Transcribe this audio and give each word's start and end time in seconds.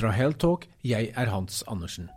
Fra 0.00 0.10
Helltalk, 0.10 0.64
jeg 0.84 1.10
er 1.16 1.28
Hans 1.28 1.64
Andersen. 1.68 2.08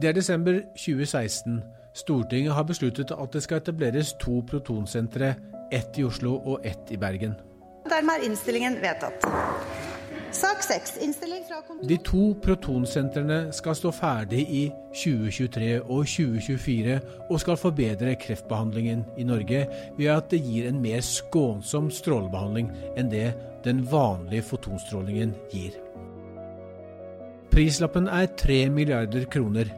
Det 0.00 0.08
er 0.08 0.12
desember 0.12 0.52
2016. 0.76 1.60
Stortinget 1.94 2.54
har 2.54 2.62
besluttet 2.62 3.10
at 3.12 3.32
det 3.32 3.42
skal 3.42 3.60
etableres 3.60 4.14
to 4.20 4.38
protonsentre, 4.48 5.34
ett 5.72 5.98
i 5.98 6.04
Oslo 6.04 6.38
og 6.38 6.64
ett 6.64 6.88
i 6.90 6.96
Bergen. 6.96 7.34
Dermed 7.90 8.14
er 8.14 8.24
innstillingen 8.24 8.78
vedtatt. 8.80 9.26
Sak 10.32 10.62
6. 10.62 10.96
Innstilling 11.04 11.44
fra. 11.48 11.60
De 11.88 11.98
to 12.06 12.22
protonsentrene 12.42 13.52
skal 13.52 13.76
stå 13.76 13.92
ferdig 13.92 14.46
i 14.48 14.64
2023 14.94 15.68
og 15.82 16.08
2024 16.08 16.98
og 17.28 17.36
skal 17.44 17.60
forbedre 17.60 18.16
kreftbehandlingen 18.24 19.04
i 19.18 19.28
Norge 19.28 19.66
ved 19.98 20.08
at 20.16 20.32
det 20.32 20.40
gir 20.46 20.72
en 20.72 20.80
mer 20.80 21.04
skånsom 21.04 21.92
strålebehandling 21.92 22.72
enn 22.96 23.12
det 23.12 23.28
den 23.68 23.84
vanlige 23.92 24.48
fotonstrålingen 24.54 25.36
gir. 25.52 25.76
Prislappen 27.50 28.06
er 28.06 28.28
3 28.38 28.68
milliarder 28.70 29.26
kroner. 29.30 29.70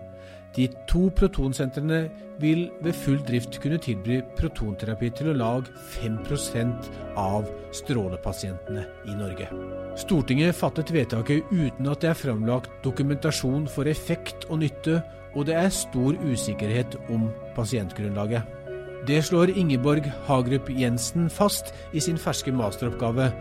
De 0.53 0.67
to 0.89 1.07
protonsentrene 1.17 2.03
vil 2.43 2.67
ved 2.85 2.93
full 2.93 3.21
drift 3.25 3.57
kunne 3.63 3.79
tilby 3.81 4.19
protonterapi 4.37 5.09
til 5.17 5.31
å 5.33 5.37
lage 5.39 5.73
5% 5.95 6.91
av 7.21 7.49
strålepasientene 7.73 8.85
i 9.09 9.17
Norge. 9.17 9.49
Stortinget 9.97 10.57
fattet 10.57 10.93
vedtaket 10.93 11.49
uten 11.53 11.89
at 11.89 12.05
det 12.05 12.13
er 12.13 12.21
framlagt 12.21 12.73
dokumentasjon 12.85 13.65
for 13.73 13.89
effekt 13.89 14.45
og 14.51 14.61
nytte, 14.65 15.01
og 15.33 15.49
det 15.49 15.57
er 15.57 15.73
stor 15.73 16.19
usikkerhet 16.29 16.99
om 17.13 17.31
pasientgrunnlaget. 17.57 18.62
Det 19.07 19.19
slår 19.25 19.51
Ingeborg 19.59 20.05
Hagerup 20.29 20.69
Jensen 20.71 21.31
fast 21.31 21.73
i 21.93 22.01
sin 22.01 22.19
ferske 22.19 22.53
masteroppgave. 22.55 23.33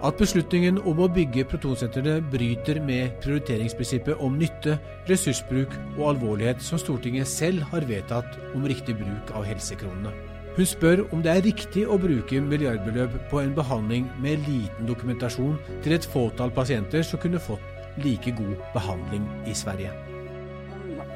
At 0.00 0.16
beslutningen 0.16 0.78
om 0.88 1.02
å 1.04 1.10
bygge 1.12 1.44
protonsentrene 1.50 2.22
bryter 2.32 2.80
med 2.80 3.18
prioriteringsprinsippet 3.20 4.22
om 4.24 4.38
nytte, 4.40 4.78
ressursbruk 5.10 5.74
og 5.98 6.06
alvorlighet 6.14 6.64
som 6.64 6.80
Stortinget 6.80 7.28
selv 7.28 7.68
har 7.68 7.84
vedtatt 7.84 8.38
om 8.54 8.64
riktig 8.64 8.96
bruk 8.96 9.34
av 9.36 9.44
helsekronene. 9.44 10.14
Hun 10.56 10.66
spør 10.66 11.04
om 11.12 11.20
det 11.24 11.34
er 11.34 11.44
riktig 11.44 11.84
å 11.84 12.00
bruke 12.00 12.40
milliardbeløp 12.40 13.18
på 13.30 13.42
en 13.42 13.52
behandling 13.56 14.08
med 14.24 14.40
liten 14.48 14.88
dokumentasjon 14.88 15.60
til 15.84 15.98
et 15.98 16.08
fåtall 16.16 16.52
pasienter 16.56 17.04
som 17.04 17.20
kunne 17.20 17.42
fått 17.44 18.00
like 18.00 18.32
god 18.40 18.56
behandling 18.72 19.28
i 19.44 19.52
Sverige 19.52 19.92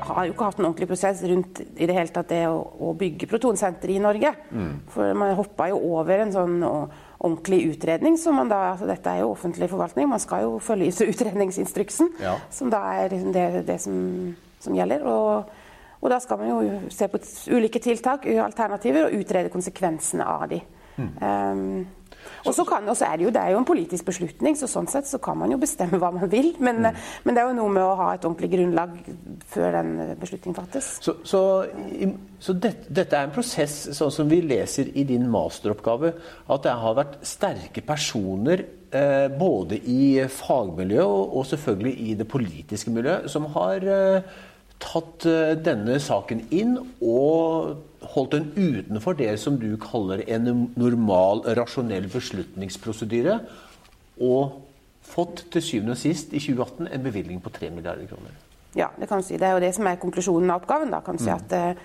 har 0.00 0.26
jo 0.26 0.34
ikke 0.34 0.48
hatt 0.48 0.60
en 0.60 0.66
ordentlig 0.68 0.88
prosess 0.90 1.22
rundt 1.28 1.60
i 1.64 1.86
det 1.86 1.96
hele 1.96 2.12
tatt 2.12 2.30
det 2.32 2.44
å, 2.50 2.58
å 2.60 2.92
bygge 2.98 3.28
protonsenter 3.30 3.92
i 3.94 4.00
Norge. 4.02 4.32
Mm. 4.50 4.70
For 4.92 5.16
man 5.18 5.34
hoppa 5.38 5.68
jo 5.70 5.80
over 5.94 6.24
en 6.24 6.34
sånn 6.34 6.56
ordentlig 6.64 7.62
utredning. 7.72 8.18
som 8.18 8.36
man 8.36 8.50
da, 8.52 8.60
altså 8.72 8.88
Dette 8.88 9.10
er 9.10 9.22
jo 9.22 9.32
offentlig 9.32 9.70
forvaltning, 9.72 10.08
man 10.08 10.22
skal 10.22 10.44
jo 10.44 10.58
følge 10.62 10.92
utredningsinstruksen. 11.12 12.14
Ja. 12.22 12.36
Som 12.52 12.72
da 12.74 12.84
er 13.00 13.14
det, 13.14 13.66
det 13.68 13.80
som, 13.82 13.96
som, 14.60 14.76
gjelder. 14.76 15.06
Og, 15.08 15.50
og, 16.00 16.08
da 16.12 16.20
skal 16.20 16.40
man 16.42 16.52
jo 16.52 16.78
se 16.92 17.08
på 17.08 17.20
ulike 17.56 17.82
tiltak, 17.82 18.26
alternativer, 18.26 19.08
og 19.08 19.20
utrede 19.24 19.52
konsekvensene 19.52 20.26
av 20.28 20.48
de. 20.52 20.60
Mm. 20.94 21.12
Um, 21.18 21.86
og 22.44 22.54
så 22.54 22.64
er 23.06 23.16
det, 23.16 23.24
jo, 23.24 23.32
det 23.32 23.40
er 23.40 23.54
jo 23.54 23.60
en 23.60 23.66
politisk 23.68 24.06
beslutning, 24.08 24.56
så 24.58 24.68
sånn 24.70 24.88
sett 24.90 25.08
så 25.08 25.20
kan 25.22 25.38
man 25.40 25.52
jo 25.54 25.58
bestemme 25.60 26.00
hva 26.00 26.10
man 26.14 26.28
vil. 26.32 26.52
Men, 26.58 26.82
mm. 26.84 27.02
men 27.24 27.36
det 27.36 27.42
er 27.42 27.50
jo 27.50 27.56
noe 27.58 27.72
med 27.72 27.84
å 27.84 27.96
ha 28.00 28.10
et 28.14 28.24
ordentlig 28.26 28.50
grunnlag 28.52 28.94
før 29.54 29.78
den 29.78 29.92
beslutningen 30.20 30.58
fattes. 30.58 30.90
Så, 31.04 31.16
så, 31.26 31.42
så 32.42 32.56
dette, 32.56 32.88
dette, 32.88 33.16
er 33.16 33.28
en 33.28 33.34
prosess, 33.34 33.78
sånn 33.96 34.12
som 34.14 34.30
vi 34.30 34.42
leser 34.44 34.92
i 34.94 35.06
din 35.08 35.26
masteroppgave, 35.32 36.14
at 36.52 36.66
det 36.66 36.78
har 36.84 36.98
vært 37.00 37.20
sterke 37.26 37.84
personer 37.86 38.64
eh, 38.94 39.28
både 39.32 39.80
i 39.80 40.24
fagmiljøet 40.28 41.04
og, 41.04 41.38
og, 41.38 41.46
selvfølgelig 41.52 41.94
i 42.04 42.18
det 42.20 42.28
politiske 42.28 42.92
miljøet 42.94 43.30
som 43.32 43.48
har 43.56 43.88
eh, 43.88 44.34
tatt 44.84 45.26
eh, 45.28 45.54
denne 45.64 45.98
saken 46.02 46.44
inn 46.54 46.76
og 47.00 47.74
holdt 48.14 48.36
den 48.36 48.50
utenfor 48.54 49.16
det 49.18 49.32
som 49.40 49.56
du 49.60 49.72
kaller 49.80 50.22
en 50.28 50.68
normal, 50.76 51.42
rasjonell 51.56 52.06
beslutningsprosedyre, 52.12 53.38
og 54.22 54.60
fått 55.04 55.46
til 55.52 55.64
syvende 55.64 55.96
og 55.96 56.00
sist 56.00 56.32
i 56.32 56.40
2018 56.40 56.88
en 56.92 57.04
bevilgning 57.04 57.40
på 57.42 57.52
3 57.52 57.72
milliarder 57.74 58.06
kroner. 58.08 58.36
Ja, 58.74 58.88
det 58.98 59.08
kan 59.08 59.20
du 59.20 59.26
si. 59.26 59.38
Det 59.38 59.46
er 59.46 59.56
jo 59.56 59.62
det 59.62 59.74
som 59.76 59.86
er 59.86 60.00
konklusjonen 60.02 60.50
av 60.50 60.62
oppgaven. 60.62 60.90
da, 60.90 61.00
kan 61.04 61.18
du 61.18 61.22
si 61.22 61.30
mm. 61.30 61.36
at 61.36 61.54
Eh, 61.54 61.76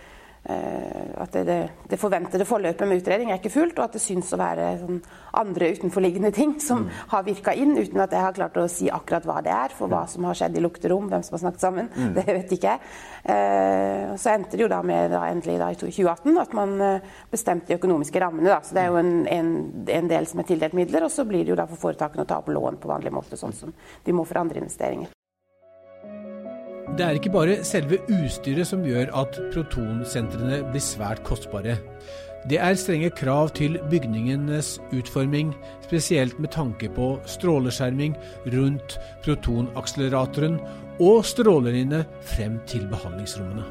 at 0.49 1.33
det, 1.35 1.57
det, 1.91 1.97
forventede 1.99 2.45
forløpet 2.47 2.87
med 2.87 3.01
utredning 3.01 3.29
er 3.29 3.41
ikke 3.41 3.51
fullt, 3.53 3.77
og 3.77 3.89
at 3.89 3.97
det 3.97 4.01
syns 4.01 4.31
å 4.33 4.39
være 4.39 4.69
sånn 4.79 5.01
andre 5.37 5.67
utenforliggende 5.75 6.31
ting 6.33 6.55
som 6.63 6.85
mm. 6.85 7.01
har 7.11 7.25
virka 7.27 7.53
inn, 7.53 7.75
uten 7.77 8.01
at 8.01 8.15
jeg 8.15 8.23
har 8.23 8.37
klart 8.37 8.57
å 8.57 8.65
si 8.71 8.87
akkurat 8.89 9.27
hva 9.27 9.43
det 9.45 9.51
er, 9.53 9.75
for 9.75 9.91
hva 9.91 10.05
mm. 10.05 10.11
som 10.13 10.29
har 10.29 10.39
skjedd 10.39 10.57
i 10.57 10.63
lukterom, 10.63 11.09
hvem 11.11 11.25
som 11.25 11.35
har 11.35 11.43
snakket 11.43 11.65
sammen. 11.65 11.91
Mm. 11.93 12.13
Det 12.19 12.25
vet 12.27 12.55
ikke 12.55 12.73
jeg. 12.73 12.95
Eh, 13.35 14.15
så 14.19 14.33
endte 14.33 14.57
det 14.57 14.65
jo 14.65 14.71
da 14.71 14.79
med 14.85 15.13
da, 15.13 15.25
endelig 15.29 15.59
da, 15.61 15.69
i 15.73 15.79
2018 15.79 16.41
at 16.41 16.55
man 16.57 16.75
eh, 16.85 17.13
bestemte 17.31 17.69
de 17.69 17.77
økonomiske 17.79 18.23
rammene. 18.23 18.49
Da. 18.49 18.61
Så 18.65 18.77
det 18.77 18.85
er 18.85 18.93
jo 18.93 18.99
en, 19.03 19.13
en, 19.27 19.53
en, 19.99 20.09
del 20.09 20.27
som 20.29 20.41
er 20.41 20.49
tildelt 20.49 20.77
midler, 20.77 21.05
og 21.05 21.13
så 21.13 21.27
blir 21.27 21.43
det 21.43 21.53
jo 21.53 21.59
da 21.59 21.67
for 21.69 21.89
foretakene 21.89 22.25
å 22.25 22.29
ta 22.29 22.41
opp 22.41 22.51
lån 22.53 22.79
på 22.81 22.91
vanlig 22.91 23.13
måte, 23.13 23.39
sånn 23.39 23.55
som 23.55 23.75
de 24.05 24.15
må 24.15 24.27
for 24.27 24.41
andre 24.41 24.63
investeringer. 24.63 25.18
Det 26.97 27.05
er 27.05 27.15
ikke 27.15 27.31
bare 27.31 27.59
selve 27.63 27.99
utstyret 28.09 28.67
som 28.67 28.81
gjør 28.83 29.11
at 29.21 29.37
protonsentrene 29.53 30.63
blir 30.71 30.83
svært 30.83 31.21
kostbare. 31.27 31.77
Det 32.49 32.59
er 32.59 32.77
strenge 32.79 33.09
krav 33.11 33.49
til 33.55 33.77
bygningenes 33.91 34.77
utforming, 34.95 35.51
spesielt 35.83 36.39
med 36.39 36.53
tanke 36.55 36.89
på 36.95 37.11
stråleskjerming 37.27 38.15
rundt 38.53 38.95
protonakseleratoren 39.25 40.59
og 40.99 41.25
strålelinjene 41.27 42.05
frem 42.21 42.59
til 42.67 42.87
behandlingsrommene. 42.91 43.65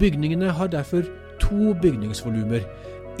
Bygningene 0.00 0.52
har 0.52 0.66
derfor 0.72 1.08
to 1.40 1.74
bygningsvolumer. 1.82 2.60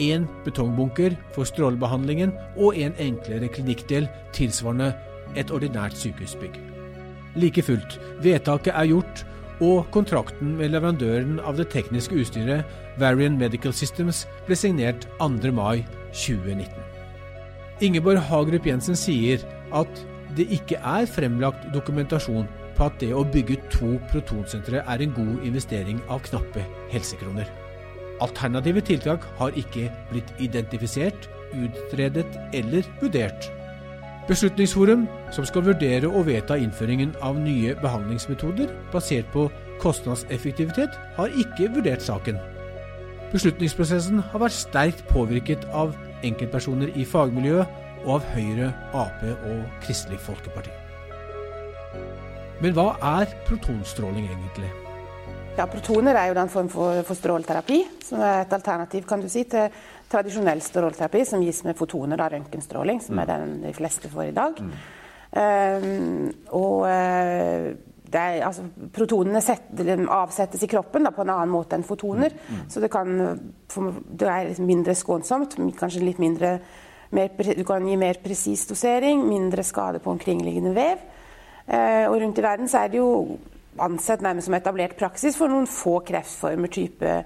En 0.00 0.28
betongbunker 0.44 1.16
for 1.32 1.44
strålebehandlingen 1.44 2.32
og 2.56 2.76
en 2.76 2.94
enklere 2.98 3.48
klinikkdel 3.52 4.08
tilsvarende 4.32 4.92
et 5.36 5.50
ordinært 5.52 5.96
sykehusbygg. 5.96 6.81
Like 7.34 7.62
fullt, 7.64 7.98
vedtaket 8.20 8.74
er 8.76 8.90
gjort, 8.90 9.24
og 9.62 9.86
kontrakten 9.94 10.56
med 10.58 10.72
leverandøren 10.74 11.38
av 11.46 11.56
det 11.56 11.68
tekniske 11.72 12.16
utstyret, 12.18 12.66
Varian 13.00 13.38
Medical 13.38 13.72
Systems, 13.72 14.24
ble 14.46 14.58
signert 14.58 15.06
2. 15.20 15.52
mai 15.54 15.84
2019. 16.10 16.72
Ingeborg 17.82 18.20
Hagerup 18.28 18.66
Jensen 18.66 18.98
sier 18.98 19.42
at 19.74 20.02
det 20.36 20.48
ikke 20.54 20.78
er 20.78 21.08
fremlagt 21.08 21.64
dokumentasjon 21.74 22.48
på 22.76 22.86
at 22.86 23.00
det 23.00 23.12
å 23.14 23.24
bygge 23.24 23.58
to 23.72 23.96
protonsentre 24.12 24.82
er 24.82 25.04
en 25.04 25.16
god 25.16 25.46
investering 25.46 26.00
av 26.12 26.22
knappe 26.28 26.64
helsekroner. 26.92 27.48
Alternative 28.22 28.82
tiltak 28.86 29.24
har 29.40 29.56
ikke 29.58 29.88
blitt 30.12 30.30
identifisert, 30.42 31.28
utredet 31.52 32.28
eller 32.56 32.86
vurdert. 33.00 33.50
Beslutningsforum, 34.28 35.08
som 35.34 35.44
skal 35.44 35.64
vurdere 35.66 36.06
og 36.06 36.28
vedta 36.28 36.54
innføringen 36.54 37.16
av 37.26 37.40
nye 37.42 37.74
behandlingsmetoder 37.82 38.70
basert 38.92 39.26
på 39.34 39.48
kostnadseffektivitet, 39.82 40.94
har 41.16 41.34
ikke 41.42 41.72
vurdert 41.74 42.04
saken. 42.06 42.38
Beslutningsprosessen 43.32 44.20
har 44.22 44.44
vært 44.44 44.54
sterkt 44.54 45.02
påvirket 45.10 45.66
av 45.74 45.96
enkeltpersoner 46.22 46.92
i 46.94 47.06
fagmiljøet 47.08 47.80
og 48.04 48.14
av 48.20 48.30
Høyre, 48.34 48.70
Ap 48.94 49.26
og 49.26 49.82
Kristelig 49.82 50.20
Folkeparti. 50.22 50.70
Men 52.62 52.76
hva 52.76 52.92
er 53.18 53.32
protonstråling 53.48 54.28
egentlig? 54.30 54.70
Ja, 55.58 55.66
Protoner 55.66 56.16
er 56.16 56.30
jo 56.30 56.36
den 56.38 56.48
form 56.48 56.68
for, 56.72 57.02
for 57.04 57.18
stråleterapi, 57.18 57.82
som 58.06 58.22
er 58.22 58.44
et 58.44 58.54
alternativ 58.54 59.04
kan 59.08 59.20
du 59.20 59.28
si, 59.28 59.42
til 59.44 59.68
tradisjonell 60.12 60.60
stråleterapi 60.64 61.24
som 61.28 61.42
gis 61.44 61.62
med 61.66 61.78
fotoner, 61.78 62.20
da, 62.20 62.28
røntgenstråling, 62.32 63.00
som 63.04 63.20
er 63.22 63.30
den 63.30 63.56
de 63.64 63.72
fleste 63.76 64.10
får 64.12 64.28
i 64.28 64.36
dag. 64.36 64.60
Mm. 64.60 64.74
Um, 65.32 66.28
og 66.52 66.82
uh, 66.84 67.72
er, 68.12 68.42
altså, 68.44 68.66
protonene 68.92 69.40
set, 69.40 69.70
avsettes 70.12 70.62
i 70.64 70.68
kroppen 70.68 71.08
da, 71.08 71.12
på 71.16 71.24
en 71.24 71.32
annen 71.32 71.52
måte 71.52 71.78
enn 71.78 71.86
fotoner. 71.86 72.34
Mm. 72.36 72.58
Mm. 72.58 72.66
Så 72.74 72.82
det, 72.84 72.90
kan, 72.92 73.14
det 74.12 74.28
er 74.28 74.50
liksom 74.50 74.68
mindre 74.68 74.96
skånsomt, 74.98 75.56
kanskje 75.78 76.04
litt 76.04 76.20
mindre 76.22 76.58
mer, 77.12 77.32
Du 77.56 77.64
kan 77.68 77.84
gi 77.88 77.96
mer 78.00 78.20
presis 78.24 78.66
dosering, 78.68 79.24
mindre 79.28 79.64
skade 79.64 80.00
på 80.00 80.12
omkringliggende 80.12 80.74
vev. 80.76 81.08
Uh, 81.62 82.10
og 82.10 82.20
rundt 82.20 82.38
i 82.40 82.44
verden 82.44 82.68
så 82.68 82.84
er 82.84 82.92
det 82.92 83.00
jo 83.00 83.38
ansett 83.80 84.20
nærmest 84.20 84.48
som 84.48 84.56
etablert 84.56 84.98
praksis 84.98 85.36
for 85.38 85.48
noen 85.52 85.68
få 85.70 86.00
kreftformer, 86.04 86.68
type 86.72 87.08
eh, 87.08 87.24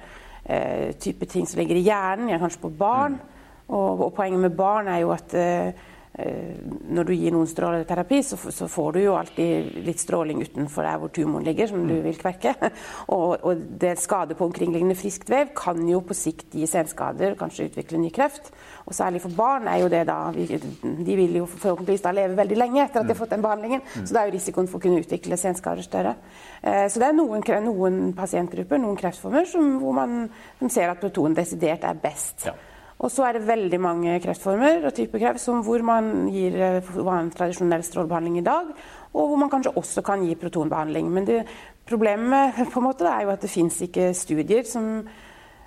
type 1.02 1.26
ting 1.26 1.46
som 1.48 1.58
ligger 1.58 1.76
i 1.76 1.82
hjernen, 1.82 2.30
kanskje 2.38 2.60
på 2.62 2.70
barn. 2.78 3.16
Mm. 3.18 3.34
Og, 3.68 4.04
og, 4.04 4.12
poenget 4.14 4.40
med 4.40 4.54
barn 4.54 4.88
er 4.88 5.00
jo 5.02 5.10
at 5.10 5.34
eh, 5.34 5.72
Eh, 5.72 5.95
når 6.16 7.04
du 7.04 7.12
gir 7.12 7.34
noen 7.34 7.48
stråleterapi, 7.48 8.22
så, 8.24 8.38
så, 8.38 8.68
får 8.72 8.94
du 8.96 9.00
jo 9.02 9.16
alltid 9.18 9.74
litt 9.84 10.00
stråling 10.00 10.40
utenfor 10.40 10.86
der 10.86 11.00
hvor 11.02 11.10
tumoren 11.12 11.44
ligger, 11.44 11.68
som 11.68 11.82
du 11.84 11.92
mm. 11.92 12.04
vil 12.06 12.20
kverke. 12.20 12.54
Og, 13.16 13.36
og 13.44 13.60
det 13.80 13.96
skade 14.00 14.34
på 14.36 14.46
omkringliggende 14.48 14.96
friskt 14.98 15.28
vev 15.30 15.52
kan 15.56 15.78
jo 15.88 16.00
på 16.04 16.16
sikt 16.16 16.54
gi 16.56 16.66
senskader, 16.68 17.36
kanskje 17.38 17.68
utvikle 17.68 18.00
ny 18.00 18.10
kreft. 18.14 18.50
Og 18.86 18.96
særlig 18.96 19.20
for 19.22 19.34
barn 19.36 19.68
er 19.70 19.82
jo 19.82 19.90
det 19.92 20.02
da 20.08 20.16
De 20.32 21.16
vil 21.18 21.36
jo 21.40 21.46
forhåpentligvis 21.50 22.04
da 22.04 22.12
leve 22.16 22.38
veldig 22.38 22.58
lenge 22.58 22.82
etter 22.84 23.02
at 23.02 23.06
de 23.06 23.12
har 23.12 23.18
mm. 23.18 23.22
fått 23.22 23.34
den 23.34 23.44
behandlingen, 23.44 23.82
mm. 23.84 24.06
så 24.06 24.16
da 24.16 24.22
er 24.22 24.30
jo 24.30 24.36
risikoen 24.36 24.70
for 24.70 24.80
å 24.80 24.86
kunne 24.86 25.02
utvikle 25.04 25.38
senskader 25.40 25.86
større. 25.86 26.14
Eh, 26.62 26.86
så 26.92 27.02
det 27.02 27.10
er 27.10 27.18
noen, 27.18 27.44
noen 27.66 28.00
pasientgrupper, 28.16 28.80
noen 28.82 28.98
kreftformer, 29.00 29.48
som, 29.50 29.76
hvor 29.82 29.96
man 29.96 30.72
ser 30.72 30.92
at 30.92 31.02
protonen 31.02 31.36
desidert 31.36 31.84
er 31.86 32.00
best. 32.00 32.48
Ja. 32.48 32.56
Og 32.96 33.12
så 33.12 33.26
er 33.26 33.36
det 33.36 33.44
veldig 33.44 33.78
mange 33.82 34.14
kreftformer 34.24 34.86
og 34.88 34.94
typer 34.96 35.20
kreft 35.20 35.42
som, 35.42 35.60
hvor 35.64 35.82
man 35.84 36.30
gir 36.32 36.56
vanlig 36.96 37.34
tradisjonell 37.36 37.84
strålebehandling 37.84 38.38
i 38.40 38.46
dag, 38.46 38.70
og 39.12 39.28
hvor 39.30 39.40
man 39.40 39.52
kanskje 39.52 39.74
også 39.76 40.04
kan 40.04 40.24
gi 40.24 40.36
protonbehandling. 40.40 41.10
Men 41.12 41.28
det, 41.28 41.42
problemet 41.88 42.56
på 42.72 42.80
en 42.80 42.88
måte, 42.88 43.08
er 43.10 43.26
jo 43.26 43.34
at 43.34 43.44
det 43.44 43.52
fins 43.52 43.78
ikke 43.84 44.12
studier 44.16 44.64
som, 44.68 45.04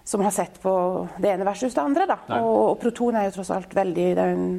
som, 0.03 0.25
har 0.25 0.33
sett 0.33 0.57
på 0.63 0.73
det 1.21 1.35
ene 1.35 1.45
versus 1.45 1.77
det 1.77 1.85
andre. 1.85 2.09
Og, 2.39 2.49
og, 2.49 2.75
proton 2.81 3.19
er 3.19 3.29
jo 3.29 3.37
tross 3.37 3.53
alt 3.53 3.77
veldig 3.77 4.09
det 4.17 4.25
er 4.25 4.33
en 4.33 4.51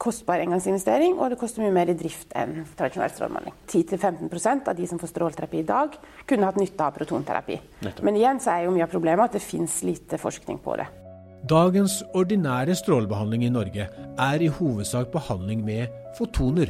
kostbar 0.00 0.40
engangsinvestering, 0.40 1.18
og 1.20 1.28
det 1.28 1.36
koster 1.36 1.60
mye 1.60 1.74
mer 1.76 1.90
i 1.92 1.96
drift 1.98 2.32
enn 2.32 2.62
tradisjonell 2.78 3.12
strålebehandling. 3.12 3.58
10-15% 3.68 4.70
av 4.72 4.78
de 4.78 4.88
som 4.88 5.02
får 5.02 5.12
stråleterapi 5.12 5.60
i 5.60 5.68
dag, 5.68 6.00
kunne 6.24 6.48
hatt 6.48 6.56
nytte 6.56 6.86
av 6.86 6.96
protonterapi. 6.96 7.60
Nettopp. 7.84 8.06
Men 8.08 8.16
igjen 8.16 8.40
så 8.40 8.54
er 8.54 8.64
jo 8.64 8.72
mye 8.72 8.88
av 8.88 8.96
problemet 8.96 9.28
at 9.28 9.36
det 9.36 9.44
fins 9.44 9.82
lite 9.84 10.16
forskning 10.22 10.64
på 10.64 10.80
det. 10.80 10.88
Dagens 11.48 12.02
ordinære 12.12 12.74
strålebehandling 12.76 13.44
i 13.46 13.52
Norge 13.52 13.86
er 14.18 14.42
i 14.44 14.50
hovedsak 14.52 15.08
behandling 15.12 15.64
med 15.64 15.86
fotoner. 16.18 16.68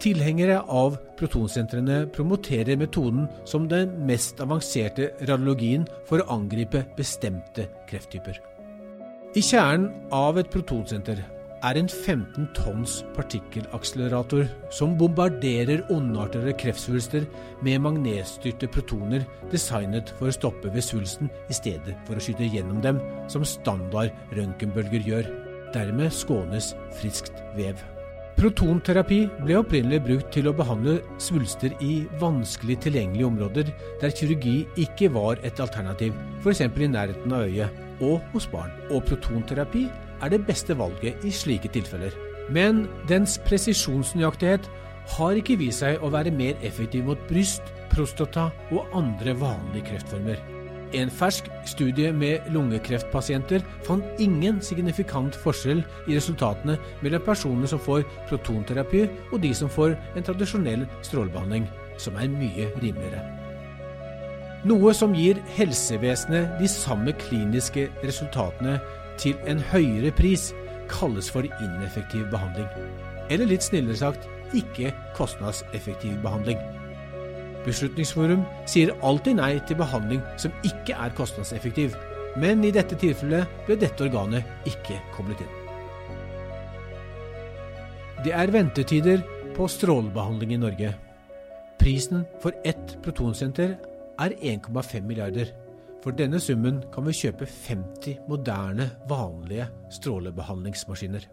Tilhengere 0.00 0.62
av 0.66 0.96
protonsentrene 1.18 2.06
promoterer 2.14 2.76
metoden 2.80 3.28
som 3.44 3.68
den 3.68 3.92
mest 4.08 4.40
avanserte 4.40 5.10
radiologien 5.20 5.84
for 6.08 6.22
å 6.22 6.38
angripe 6.38 6.86
bestemte 6.96 7.68
krefttyper. 7.90 8.40
I 9.36 9.44
kjernen 9.44 9.90
av 10.12 10.40
et 10.40 10.50
protonsenter 10.50 11.20
er 11.62 11.78
en 11.78 11.88
15 11.88 12.48
tonns 12.56 12.98
partikkelakselerator 13.16 14.48
som 14.74 14.96
bombarderer 14.98 15.84
ondartede 15.94 16.54
kreftsvulster 16.58 17.26
med 17.62 17.82
magnetstyrte 17.84 18.68
protoner 18.72 19.26
designet 19.52 20.10
for 20.18 20.30
å 20.30 20.34
stoppe 20.34 20.72
ved 20.74 20.84
svulsten 20.86 21.30
i 21.48 21.56
stedet 21.56 21.96
for 22.08 22.18
å 22.18 22.24
skyte 22.24 22.50
gjennom 22.50 22.82
dem, 22.84 23.00
som 23.30 23.46
standard 23.46 24.12
røntgenbølger 24.34 25.08
gjør. 25.08 25.32
Dermed 25.72 26.12
skånes 26.12 26.74
friskt 26.98 27.38
vev. 27.56 27.78
Protonterapi 28.36 29.20
ble 29.44 29.58
opprinnelig 29.60 30.00
brukt 30.02 30.30
til 30.34 30.48
å 30.48 30.54
behandle 30.56 30.96
svulster 31.22 31.74
i 31.84 32.08
vanskelig 32.18 32.78
tilgjengelige 32.82 33.28
områder 33.28 33.72
der 34.00 34.14
kirurgi 34.18 34.62
ikke 34.82 35.12
var 35.14 35.38
et 35.46 35.60
alternativ, 35.62 36.16
f.eks. 36.42 36.64
i 36.64 36.88
nærheten 36.90 37.36
av 37.36 37.46
øyet, 37.46 37.82
og 38.02 38.18
hos 38.32 38.48
barn. 38.50 38.72
Og 38.90 39.04
protonterapi 39.06 39.84
er 40.22 40.32
det 40.32 40.44
beste 40.46 40.78
valget 40.78 41.24
i 41.26 41.30
slike 41.34 41.68
tilfeller. 41.74 42.14
Men 42.50 42.86
dens 43.08 43.38
presisjonsnøyaktighet 43.46 44.70
har 45.16 45.38
ikke 45.38 45.58
vist 45.60 45.82
seg 45.82 46.02
å 46.02 46.10
være 46.14 46.34
mer 46.34 46.58
effektiv 46.62 47.06
mot 47.10 47.28
bryst, 47.28 47.62
prostata 47.92 48.48
og 48.72 48.96
andre 48.96 49.34
vanlige 49.38 49.90
kreftformer. 49.90 50.40
En 50.92 51.08
fersk 51.10 51.46
studie 51.64 52.10
med 52.12 52.48
lungekreftpasienter 52.52 53.62
fant 53.86 54.20
ingen 54.20 54.58
signifikant 54.64 55.36
forskjell 55.40 55.80
i 56.06 56.16
resultatene 56.18 56.76
mellom 57.00 57.24
personer 57.24 57.70
som 57.70 57.80
får 57.80 58.04
protonterapi 58.28 59.06
og 59.30 59.38
de 59.40 59.54
som 59.56 59.72
får 59.72 59.96
en 60.16 60.26
tradisjonell 60.26 60.84
strålebehandling, 61.00 61.64
som 61.96 62.18
er 62.20 62.28
mye 62.32 62.68
rimeligere. 62.82 63.22
Noe 64.68 64.92
som 64.94 65.14
gir 65.16 65.40
helsevesenet 65.56 66.60
de 66.60 66.68
samme 66.70 67.16
kliniske 67.24 67.88
resultatene 68.04 68.76
til 69.20 69.38
en 69.48 69.60
høyere 69.72 70.12
pris 70.16 70.50
kalles 70.92 71.30
for 71.32 71.46
ineffektiv 71.62 72.28
behandling. 72.32 72.68
Eller 73.30 73.48
litt 73.48 73.64
snillere 73.64 73.96
sagt 73.98 74.28
ikke 74.56 74.92
kostnadseffektiv 75.16 76.18
behandling. 76.24 76.60
Beslutningsforum 77.66 78.42
sier 78.66 78.92
alltid 79.06 79.38
nei 79.38 79.54
til 79.68 79.78
behandling 79.78 80.22
som 80.40 80.54
ikke 80.66 80.96
er 80.98 81.14
kostnadseffektiv, 81.16 81.94
men 82.42 82.64
i 82.64 82.72
dette 82.74 82.98
tilfellet 82.98 83.48
ble 83.66 83.78
dette 83.78 84.06
organet 84.06 84.68
ikke 84.68 84.98
koblet 85.14 85.44
inn. 85.44 85.58
Det 88.22 88.34
er 88.38 88.52
ventetider 88.54 89.22
på 89.56 89.66
strålebehandling 89.70 90.54
i 90.54 90.60
Norge. 90.62 90.92
Prisen 91.80 92.22
for 92.42 92.54
ett 92.64 92.96
protonsenter 93.02 93.74
er 94.22 94.34
1,5 94.38 95.02
milliarder. 95.02 95.50
For 96.02 96.14
denne 96.18 96.40
summen 96.42 96.80
kan 96.92 97.06
vi 97.06 97.14
kjøpe 97.14 97.46
50 97.46 98.24
moderne, 98.30 98.88
vanlige 99.10 99.68
strålebehandlingsmaskiner. 99.94 101.28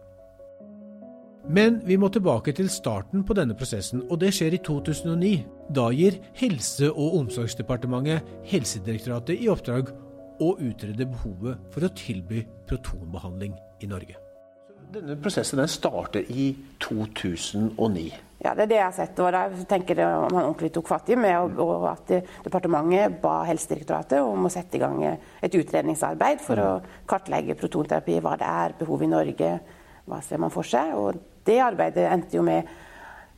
Men 1.50 1.80
vi 1.86 1.96
må 1.98 2.10
tilbake 2.12 2.52
til 2.54 2.68
starten 2.70 3.24
på 3.26 3.34
denne 3.34 3.56
prosessen, 3.58 4.04
og 4.10 4.20
det 4.22 4.30
skjer 4.36 4.54
i 4.54 4.62
2009. 4.62 5.32
Da 5.74 5.88
gir 5.90 6.20
Helse- 6.38 6.92
og 6.92 7.18
omsorgsdepartementet 7.24 8.22
Helsedirektoratet 8.46 9.42
i 9.42 9.50
oppdrag 9.50 9.90
å 10.40 10.54
utrede 10.56 11.08
behovet 11.08 11.58
for 11.72 11.84
å 11.84 11.94
tilby 11.96 12.44
protonbehandling 12.70 13.56
i 13.82 13.90
Norge. 13.90 14.29
Denne 14.90 15.14
prosessen 15.22 15.60
den 15.60 15.68
starter 15.70 16.24
i 16.26 16.50
2009. 16.82 18.10
Ja, 18.42 18.54
Det 18.54 18.62
er 18.62 18.66
det 18.66 18.76
jeg 18.76 18.84
har 18.84 18.92
sett. 18.96 19.18
og 19.20 19.32
da 19.32 19.48
tenker 19.68 19.96
jeg 19.96 20.32
man 20.32 20.44
ordentlig 20.44 20.72
tok 20.72 20.88
fatt 20.88 21.10
i 21.10 21.16
med 21.16 21.58
og, 21.60 21.86
at 21.86 22.10
Departementet 22.42 23.20
ba 23.22 23.44
Helsedirektoratet 23.44 24.18
om 24.18 24.46
å 24.46 24.50
sette 24.50 24.76
i 24.76 24.80
gang 24.80 25.04
et 25.04 25.54
utredningsarbeid 25.54 26.40
for 26.40 26.58
å 26.58 26.70
kartlegge 27.06 27.54
protonterapi, 27.54 28.18
hva 28.20 28.36
det 28.40 28.48
er, 28.48 28.74
behov 28.78 29.02
i 29.02 29.10
Norge, 29.12 29.50
hva 30.06 30.20
ser 30.22 30.38
man 30.38 30.50
for 30.50 30.66
seg. 30.66 30.94
Og 30.96 31.20
Det 31.44 31.60
arbeidet 31.60 32.10
endte 32.10 32.36
jo 32.36 32.42
med 32.42 32.66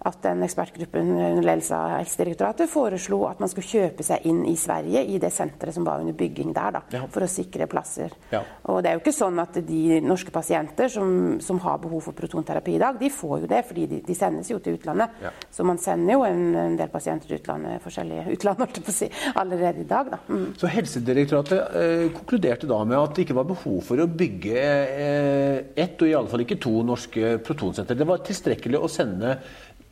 at 0.05 0.19
den 0.25 0.43
ekspertgruppen 0.43 1.11
under 1.15 1.45
ledelse 1.45 1.77
av 1.77 1.97
Helsedirektoratet 2.01 2.71
foreslo 2.71 3.21
at 3.29 3.41
man 3.43 3.51
skulle 3.51 3.69
kjøpe 3.69 4.05
seg 4.07 4.27
inn 4.29 4.43
i 4.51 4.57
Sverige, 4.59 5.05
i 5.07 5.21
det 5.23 5.31
senteret 5.35 5.77
som 5.77 5.87
var 5.87 6.03
under 6.03 6.17
bygging 6.19 6.51
der, 6.57 6.79
da, 6.79 6.83
ja. 6.97 7.03
for 7.13 7.23
å 7.23 7.31
sikre 7.31 7.69
plasser. 7.71 8.15
Ja. 8.33 8.43
Og 8.73 8.81
det 8.83 8.91
er 8.91 8.99
jo 8.99 9.03
ikke 9.05 9.15
sånn 9.15 9.39
at 9.43 9.61
de 9.67 10.01
norske 10.03 10.35
pasienter 10.35 10.91
som, 10.93 11.39
som, 11.45 11.61
har 11.63 11.79
behov 11.83 12.03
for 12.09 12.19
protonterapi 12.19 12.75
i 12.75 12.81
dag, 12.83 12.99
de 12.99 13.11
får 13.15 13.45
jo 13.45 13.51
det, 13.53 13.63
fordi 13.69 13.87
de, 13.93 14.01
de 14.09 14.17
sendes 14.19 14.51
jo 14.51 14.59
til 14.63 14.79
utlandet. 14.81 15.15
Ja. 15.23 15.31
Så 15.55 15.67
man 15.67 15.79
sender 15.83 16.17
jo 16.17 16.27
en, 16.27 16.43
en, 16.59 16.79
del 16.81 16.91
pasienter 16.91 17.31
til 17.31 17.39
utlandet, 17.39 17.79
forskjellige 17.85 18.27
utland, 18.35 18.65
si, 18.91 19.11
allerede 19.39 19.85
i 19.85 19.89
dag. 19.89 20.11
Da. 20.17 20.21
Mm. 20.27 20.49
Så 20.59 20.71
Helsedirektoratet 20.73 21.79
eh, 21.79 22.07
konkluderte 22.17 22.71
da 22.71 22.81
med 22.83 22.99
at 22.99 23.15
det 23.15 23.27
ikke 23.27 23.39
var 23.39 23.47
behov 23.53 23.79
for 23.87 24.03
å 24.03 24.09
bygge 24.11 24.59
eh, 24.59 25.59
ett, 25.79 25.95
og 26.01 26.11
i 26.11 26.17
alle 26.19 26.33
fall 26.33 26.43
ikke 26.43 26.59
to 26.63 26.75
norske 26.87 27.37
protonsenter. 27.47 27.99
Det 27.99 28.09
var 28.09 28.25
tilstrekkelig 28.27 28.83
å 28.83 28.91
sende 28.91 29.37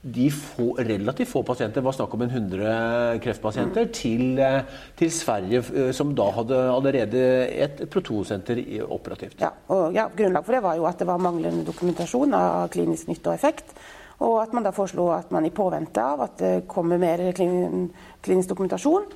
de 0.00 0.30
få, 0.32 0.74
relativt 0.78 1.28
få 1.28 1.42
pasienter, 1.44 1.80
det 1.80 1.84
var 1.84 1.92
snakk 1.92 2.14
om 2.16 2.22
en 2.24 2.30
100 2.32 3.18
kreftpasienter, 3.20 3.84
mm. 3.84 3.92
til, 3.92 4.38
eh, 4.40 4.62
til, 4.96 5.12
Sverige, 5.12 5.60
eh, 5.76 5.90
som 5.92 6.14
da 6.16 6.30
hadde 6.38 6.60
allerede 6.72 7.22
et 7.52 7.82
protosenter 7.92 8.62
operativt. 8.88 9.42
Ja, 9.44 9.52
og 9.68 9.92
ja, 9.92 10.08
Grunnlag 10.16 10.46
for 10.46 10.56
det 10.56 10.62
var 10.64 10.78
jo 10.80 10.88
at 10.88 10.98
det 10.98 11.08
var 11.10 11.20
manglende 11.20 11.66
dokumentasjon 11.68 12.32
av 12.34 12.70
klinisk 12.72 13.12
nytte 13.12 13.28
og 13.28 13.36
effekt. 13.36 13.74
Og 14.24 14.40
at 14.42 14.52
man 14.56 14.64
da 14.64 14.72
foreslo 14.76 15.10
at 15.12 15.30
man 15.32 15.46
i 15.48 15.52
påvente 15.52 16.00
av 16.00 16.20
at 16.24 16.40
det 16.40 16.54
kommer 16.68 17.00
mer 17.00 17.22
klinisk 17.32 18.50
dokumentasjon, 18.50 19.06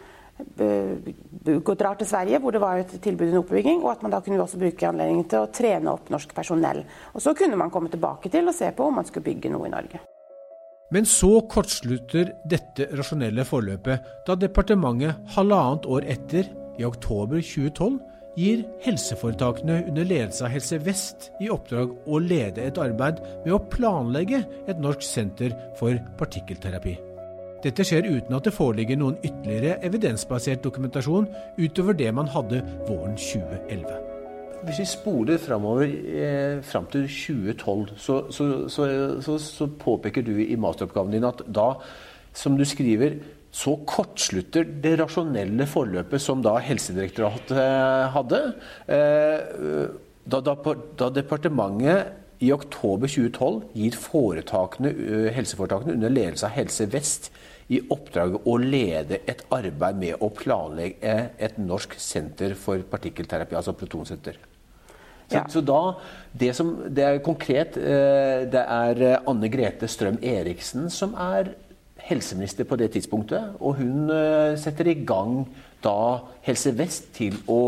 drar 0.57 1.99
til 2.01 2.09
Sverige, 2.09 2.41
hvor 2.41 2.57
det 2.57 2.63
var 2.63 2.81
et 2.81 2.97
tilbud 3.05 3.29
om 3.29 3.43
oppbygging, 3.45 3.85
og 3.85 3.91
at 3.93 4.03
man 4.03 4.17
da 4.17 4.23
kunne 4.25 4.41
også 4.43 4.59
bruke 4.59 4.89
anledningen 4.89 5.29
til 5.29 5.45
å 5.45 5.53
trene 5.53 5.93
opp 5.93 6.09
norsk 6.11 6.33
personell. 6.35 6.83
Og 7.13 7.23
Så 7.23 7.37
kunne 7.37 7.57
man 7.61 7.71
komme 7.71 7.93
tilbake 7.93 8.33
til 8.33 8.49
og 8.49 8.57
se 8.57 8.73
på 8.73 8.89
om 8.89 8.95
man 8.97 9.05
skulle 9.05 9.29
bygge 9.29 9.53
noe 9.53 9.69
i 9.69 9.77
Norge. 9.77 10.01
Men 10.95 11.07
så 11.11 11.41
kortslutter 11.51 12.31
dette 12.47 12.87
rasjonelle 12.95 13.43
forløpet 13.49 14.11
da 14.29 14.37
departementet 14.39 15.35
halvannet 15.35 15.89
år 15.91 16.07
etter, 16.15 16.51
i 16.79 16.87
oktober 16.87 17.39
2012, 17.39 17.99
gir 18.39 18.65
helseforetakene 18.83 19.81
under 19.89 20.07
ledelse 20.07 20.43
av 20.47 20.51
Helse 20.55 20.79
Vest 20.83 21.29
i 21.43 21.51
oppdrag 21.55 21.93
å 22.07 22.19
lede 22.23 22.65
et 22.67 22.81
arbeid 22.83 23.21
med 23.45 23.53
å 23.55 23.63
planlegge 23.71 24.43
et 24.67 24.81
norsk 24.83 25.07
senter 25.07 25.55
for 25.79 25.99
partikkelterapi. 26.19 26.97
Dette 27.65 27.87
skjer 27.87 28.11
uten 28.11 28.35
at 28.37 28.47
det 28.47 28.55
foreligger 28.55 28.99
noen 29.01 29.21
ytterligere 29.23 29.79
evidensbasert 29.87 30.67
dokumentasjon 30.67 31.31
utover 31.63 31.97
det 31.97 32.11
man 32.15 32.29
hadde 32.31 32.61
våren 32.89 33.17
2011. 33.17 34.14
Hvis 34.65 34.81
vi 34.81 34.87
spoler 34.89 35.39
framover 35.43 35.85
eh, 35.85 36.63
fram 36.65 36.87
til 36.93 37.07
2012, 37.09 37.95
så, 38.01 38.19
så, 38.33 38.47
så, 38.69 39.39
så, 39.39 39.69
påpeker 39.81 40.25
du 40.25 40.37
i 40.41 40.57
masteroppgaven 40.57 41.13
din 41.17 41.27
at 41.29 41.43
da, 41.47 41.75
som 42.33 42.57
du 42.59 42.65
skriver, 42.65 43.19
så 43.55 43.77
kortslutter 43.87 44.67
det 44.83 44.97
rasjonelle 44.99 45.67
forløpet 45.71 46.23
som 46.23 46.43
da 46.43 46.57
Helsedirektoratet 46.65 47.61
hadde. 48.17 48.41
Eh, 48.91 49.89
da, 50.25 50.41
da, 50.41 50.57
da 50.99 51.11
departementet 51.13 52.21
I 52.43 52.51
oktober 52.53 53.09
2012 53.09 53.61
gir 53.79 53.99
foretakene, 54.01 54.91
helseforetakene 55.37 55.95
under 55.95 56.13
ledelse 56.13 56.49
av 56.49 56.57
Helse 56.57 56.89
Vest 56.93 57.31
i 57.73 57.79
oppdrag 57.93 58.41
å 58.45 58.57
lede 58.61 59.23
et 59.31 59.45
arbeid 59.55 60.01
med 60.01 60.25
å 60.25 60.33
planlegge 60.35 61.15
et 61.39 61.61
norsk 61.61 61.95
senter 62.01 62.57
for 62.59 62.83
partikkelterapi, 62.91 63.57
altså 63.57 63.77
protonsenter. 63.79 64.41
Så, 65.35 65.41
ja. 65.41 65.45
så 65.51 65.65
da, 65.67 65.81
det, 66.33 66.53
som, 66.57 66.73
det 66.95 67.05
er 67.05 67.21
konkret 67.25 67.75
Det 67.75 68.63
er 68.63 69.05
Anne 69.19 69.51
Grete 69.51 69.89
Strøm 69.91 70.21
Eriksen 70.23 70.89
som 70.93 71.15
er 71.19 71.55
helseminister 72.05 72.69
på 72.69 72.77
det 72.79 72.91
tidspunktet. 72.95 73.55
Og 73.65 73.79
hun 73.81 74.11
setter 74.61 74.91
i 74.93 74.99
gang 75.09 75.45
da 75.85 75.97
Helse 76.45 76.75
Vest 76.77 77.09
til 77.17 77.39
å 77.51 77.63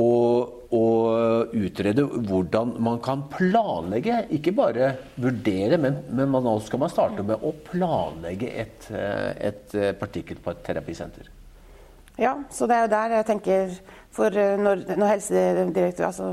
og, 0.00 0.72
og, 0.72 1.52
utrede 1.52 2.04
hvordan 2.28 2.72
man 2.80 3.00
kan 3.04 3.26
planlegge, 3.32 4.22
ikke 4.32 4.54
bare 4.56 4.94
vurdere, 5.20 5.76
men, 5.76 5.98
men 6.08 6.32
nå 6.32 6.54
skal 6.64 6.80
man 6.80 6.92
starte 6.92 7.24
med 7.26 7.44
å 7.44 7.52
planlegge 7.66 8.48
et, 8.64 8.88
et 8.92 9.76
partikkelterapisenter. 10.00 11.28
Ja, 12.20 12.36
så 12.52 12.68
det 12.68 12.76
er 12.76 12.84
jo 12.84 12.92
der 12.92 13.14
jeg 13.16 13.26
tenker 13.26 13.70
For 14.12 14.34
når, 14.60 14.82
når 15.00 15.08
Helsedirektoratet 15.14 16.04
altså, 16.04 16.26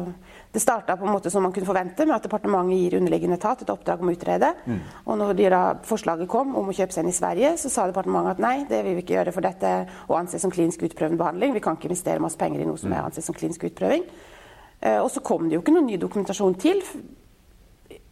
det 0.51 0.59
starta 0.59 0.97
på 0.97 1.05
en 1.05 1.13
måte 1.13 1.29
som 1.29 1.43
man 1.45 1.53
kunne 1.53 1.67
forvente, 1.67 2.05
med 2.05 2.15
at 2.15 2.23
departementet 2.25 2.75
gir 2.75 2.97
underliggende 2.97 3.37
etat 3.37 3.61
et 3.61 3.69
oppdrag 3.69 4.01
om 4.01 4.09
å 4.09 4.15
utrede. 4.15 4.49
Mm. 4.65 4.79
Og 5.05 5.19
når 5.21 5.41
da 5.53 5.59
forslaget 5.85 6.27
kom 6.31 6.55
om 6.57 6.71
å 6.71 6.73
kjøpe 6.73 6.95
seg 6.95 7.05
inn 7.05 7.11
i 7.13 7.15
Sverige, 7.15 7.51
så 7.61 7.69
sa 7.69 7.85
departementet 7.87 8.33
at 8.33 8.41
nei, 8.41 8.65
det 8.67 8.81
vil 8.83 8.97
vi 8.97 9.03
ikke 9.05 9.13
gjøre, 9.13 9.33
for 9.35 9.45
dette 9.45 9.73
å 10.09 10.17
anse 10.17 10.41
som 10.41 10.51
klinisk 10.51 10.87
utprøvende 10.89 11.21
behandling. 11.21 11.53
Vi 11.53 11.61
kan 11.63 11.77
ikke 11.77 11.91
investere 11.91 12.23
masse 12.23 12.39
penger 12.41 12.65
i 12.65 12.67
noe 12.67 12.81
som 12.81 12.89
er 12.89 12.97
mm. 12.97 13.11
ansett 13.11 13.29
som 13.29 13.37
klinisk 13.37 13.67
utprøving. 13.69 14.09
Eh, 14.81 14.97
og 14.97 15.11
så 15.13 15.21
kom 15.21 15.45
det 15.45 15.59
jo 15.59 15.61
ikke 15.61 15.77
noen 15.77 15.87
ny 15.91 16.01
dokumentasjon 16.01 16.57
til 16.65 16.81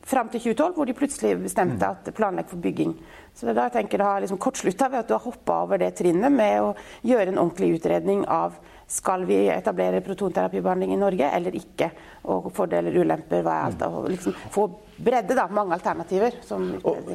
fram 0.07 0.29
til 0.29 0.39
2012, 0.39 0.73
hvor 0.77 0.87
de 0.87 0.95
plutselig 0.95 1.33
bestemte 1.41 1.81
mm. 1.81 1.89
at 1.89 2.13
planlegg 2.15 2.53
for 2.53 2.61
bygging. 2.63 2.93
Så 3.37 3.45
det 3.45 3.51
er 3.53 3.57
da 3.59 3.67
jeg 3.67 3.75
tenker 3.75 4.01
det 4.01 4.05
har 4.07 4.23
liksom 4.23 4.39
kortslutta 4.41 4.87
ved 4.89 5.03
at 5.03 5.09
du 5.11 5.13
har 5.13 5.21
hoppa 5.21 5.59
over 5.67 5.77
det 5.77 5.91
trinnet 5.99 6.33
med 6.33 6.55
å 6.63 6.71
gjøre 7.05 7.29
en 7.29 7.41
ordentlig 7.43 7.75
utredning 7.77 8.23
av 8.33 8.55
skal 8.87 9.25
vi 9.27 9.41
etablere 9.51 9.99
protonterapibehandling 10.01 10.93
i 10.95 10.99
Norge 10.99 11.27
eller 11.35 11.55
ikke? 11.59 11.89
Og 12.31 12.51
fordeler, 12.55 12.95
ulemper, 12.95 13.41
hva 13.43 13.55
er 13.57 13.65
alt? 13.67 13.81
Og 13.83 14.07
liksom 14.11 14.35
få 14.51 14.67
bredde, 14.97 15.35
da. 15.35 15.45
Mange 15.51 15.75
alternativer. 15.75 16.31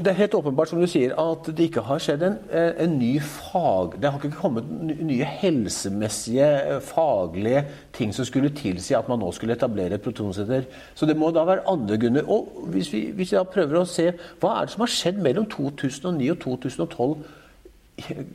det 0.05 0.11
er 0.11 0.19
helt 0.19 0.35
åpenbart, 0.35 0.69
som 0.69 0.81
du 0.81 0.87
sier, 0.87 1.15
at 1.19 1.49
det 1.49 1.71
ikke 1.71 1.85
har 1.89 1.99
skjedd 2.03 2.23
en, 2.29 2.39
en 2.53 2.95
ny 2.99 3.15
fag... 3.25 3.97
Det 4.01 4.11
har 4.11 4.21
ikke 4.21 4.37
kommet 4.37 4.69
nye 5.01 5.25
helsemessige, 5.41 6.79
faglige 6.85 7.65
ting 7.97 8.15
som 8.15 8.29
skulle 8.29 8.53
tilsi 8.57 8.95
at 8.95 9.09
man 9.09 9.21
nå 9.25 9.33
skulle 9.33 9.57
etablere 9.57 9.97
et 9.97 10.05
protonsenter. 10.05 10.69
Så 10.95 11.09
det 11.09 11.17
må 11.17 11.33
da 11.33 11.47
være 11.49 11.67
andre 11.73 11.99
grunner. 11.99 12.29
Og 12.29 12.69
hvis 12.73 12.93
vi, 12.93 13.07
hvis 13.17 13.33
vi 13.33 13.41
da 13.41 13.49
prøver 13.49 13.81
å 13.81 13.89
se 13.89 14.11
hva 14.43 14.59
er 14.59 14.69
det 14.69 14.77
som 14.77 14.85
har 14.85 14.93
skjedd 14.93 15.25
mellom 15.25 15.49
2009 15.49 16.35
og 16.37 16.43
2012 16.45 17.41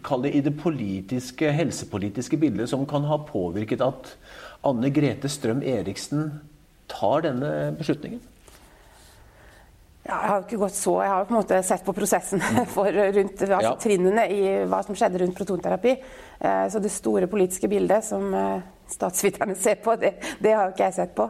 kall 0.05 0.23
det 0.25 0.35
i 0.37 0.43
det 0.45 0.53
politiske, 0.59 1.49
helsepolitiske 1.51 2.37
bildet 2.39 2.69
som 2.69 2.85
kan 2.89 3.07
ha 3.09 3.17
påvirket 3.25 3.81
at 3.83 4.13
Anne 4.67 4.91
Grete 4.93 5.29
Strøm 5.31 5.63
Eriksen 5.65 6.31
tar 6.91 7.25
denne 7.25 7.51
beslutningen? 7.77 8.21
Ja, 10.07 10.15
jeg 10.21 10.29
har 10.31 10.43
ikke 10.45 10.59
gått 10.61 10.77
så, 10.77 10.93
jeg 11.03 11.11
har 11.11 11.25
på 11.27 11.33
en 11.33 11.39
måte 11.41 11.57
sett 11.67 11.83
på 11.83 11.95
prosessen 11.95 12.43
for 12.75 12.87
rundt 12.87 13.41
altså, 13.43 13.59
ja. 13.65 13.73
trinnene 13.81 14.23
i 14.31 14.41
hva 14.69 14.79
som 14.85 14.95
skjedde 14.95 15.19
rundt 15.23 15.35
protonterapi. 15.35 15.97
Eh, 16.39 16.65
så 16.71 16.79
det 16.79 16.93
store 16.93 17.27
politiske 17.27 17.67
bildet 17.71 18.05
som 18.07 18.29
eh, 18.31 18.61
statsviterne 18.91 19.55
ser 19.59 19.79
på, 19.83 19.95
det, 19.99 20.13
det 20.43 20.53
har 20.55 20.71
ikke 20.71 20.85
jeg 20.87 20.95
sett 20.95 21.13
på. 21.17 21.27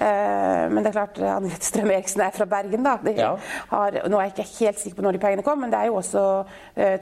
Eh, 0.00 0.64
men 0.70 0.80
det 0.80 0.90
er 0.90 0.96
klart, 0.96 1.18
Anne-Grete 1.18 1.66
Strøm 1.66 1.90
Eriksen 1.92 2.22
er 2.24 2.34
fra 2.34 2.46
Bergen. 2.48 2.86
da. 2.86 2.96
Ja. 3.16 3.30
Har, 3.72 3.98
nå 4.08 4.20
er 4.20 4.28
jeg 4.28 4.34
ikke 4.36 4.48
helt 4.60 4.82
sikker 4.82 4.98
på 5.00 5.06
når 5.06 5.16
de 5.16 5.22
pengene 5.22 5.46
kom, 5.46 5.60
men 5.60 5.72
det 5.72 5.80
er 5.80 5.90
jo 5.90 5.98
også 6.00 6.22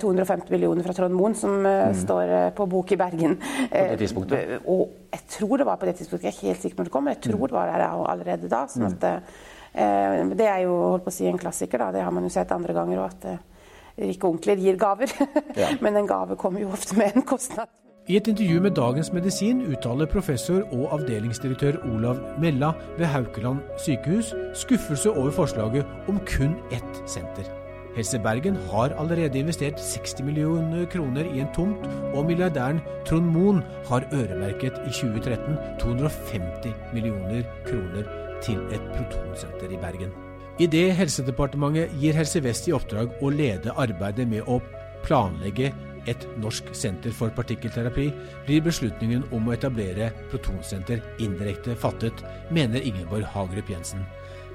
250 0.02 0.54
millioner 0.54 0.86
fra 0.86 0.96
Trond 0.96 1.14
Moen 1.16 1.36
som 1.38 1.58
mm. 1.64 1.98
står 2.02 2.32
på 2.58 2.66
bok 2.70 2.94
i 2.96 3.00
Bergen. 3.00 3.36
På 3.38 3.84
det 3.92 4.00
tidspunktet? 4.02 4.56
Og 4.64 5.12
jeg 5.12 5.28
tror 5.36 5.60
det 5.60 5.68
var 5.68 5.78
på 5.80 5.90
det 5.90 5.98
tidspunktet, 6.00 6.26
jeg 6.26 6.32
er 6.32 6.38
ikke 6.38 6.52
helt 6.52 6.64
sikker 6.64 6.78
på 6.78 6.82
når 6.82 6.90
det 6.90 6.96
kom, 6.96 7.06
men 7.08 7.16
jeg 7.16 7.22
tror 7.28 7.38
mm. 7.38 7.46
det 7.46 7.58
var 7.58 7.72
der 7.74 7.86
allerede 8.14 8.50
da. 8.50 8.64
sånn 8.72 8.88
at 8.90 9.08
mm. 9.12 10.32
Det 10.38 10.46
er 10.48 10.64
jo 10.64 10.72
holdt 10.74 11.04
på 11.04 11.12
å 11.12 11.14
si 11.14 11.28
en 11.28 11.38
klassiker, 11.38 11.78
da. 11.78 11.92
Det 11.94 12.02
har 12.02 12.14
man 12.14 12.24
jo 12.26 12.32
sett 12.34 12.50
andre 12.54 12.74
ganger 12.74 13.04
òg, 13.04 13.12
at 13.14 13.98
rike 13.98 14.26
onkler 14.26 14.58
gir 14.58 14.78
gaver. 14.80 15.12
Ja. 15.54 15.74
men 15.84 16.00
en 16.00 16.08
gave 16.08 16.38
kommer 16.40 16.64
jo 16.64 16.72
ofte 16.74 16.98
med 16.98 17.14
en 17.14 17.26
kostnad. 17.26 17.70
I 18.08 18.16
et 18.16 18.28
intervju 18.30 18.60
med 18.64 18.72
Dagens 18.72 19.10
Medisin 19.12 19.58
uttaler 19.68 20.08
professor 20.08 20.62
og 20.72 20.94
avdelingsdirektør 20.96 21.76
Olav 21.92 22.16
Mella 22.40 22.70
ved 22.96 23.04
Haukeland 23.12 23.58
sykehus 23.84 24.30
skuffelse 24.56 25.10
over 25.10 25.30
forslaget 25.36 25.84
om 26.08 26.20
kun 26.30 26.54
ett 26.72 27.02
senter. 27.04 27.50
Helse 27.96 28.18
Bergen 28.24 28.56
har 28.70 28.94
allerede 28.96 29.38
investert 29.38 29.80
60 29.80 30.22
millioner 30.24 30.86
kroner 30.88 31.28
i 31.34 31.42
en 31.42 31.52
tomt, 31.52 31.84
og 32.14 32.24
milliardæren 32.24 32.80
Trond 33.06 33.28
Moen 33.34 33.60
har 33.90 34.08
øremerket 34.12 34.80
i 34.86 34.90
2013 34.90 35.58
250 35.80 36.72
millioner 36.94 37.42
kroner 37.66 38.08
til 38.42 38.56
et 38.72 38.88
protonsenter 38.96 39.68
i 39.68 39.82
Bergen. 39.82 40.16
Idet 40.58 40.96
Helsedepartementet 40.96 41.92
gir 42.00 42.16
Helse 42.16 42.40
Vest 42.44 42.68
i 42.68 42.72
oppdrag 42.72 43.20
å 43.20 43.28
lede 43.28 43.76
arbeidet 43.76 44.28
med 44.28 44.48
å 44.48 44.62
planlegge 45.04 45.74
et 46.08 46.24
norsk 46.42 46.70
senter 46.76 47.14
for 47.14 47.32
partikkelterapi, 47.36 48.08
blir 48.46 48.64
beslutningen 48.64 49.26
om 49.34 49.48
å 49.48 49.54
etablere 49.56 50.10
protonsenter 50.32 51.02
indirekte 51.22 51.76
fattet, 51.78 52.24
mener 52.54 52.84
Ingeborg 52.84 53.28
Hagerup 53.34 53.70
Jensen, 53.72 54.04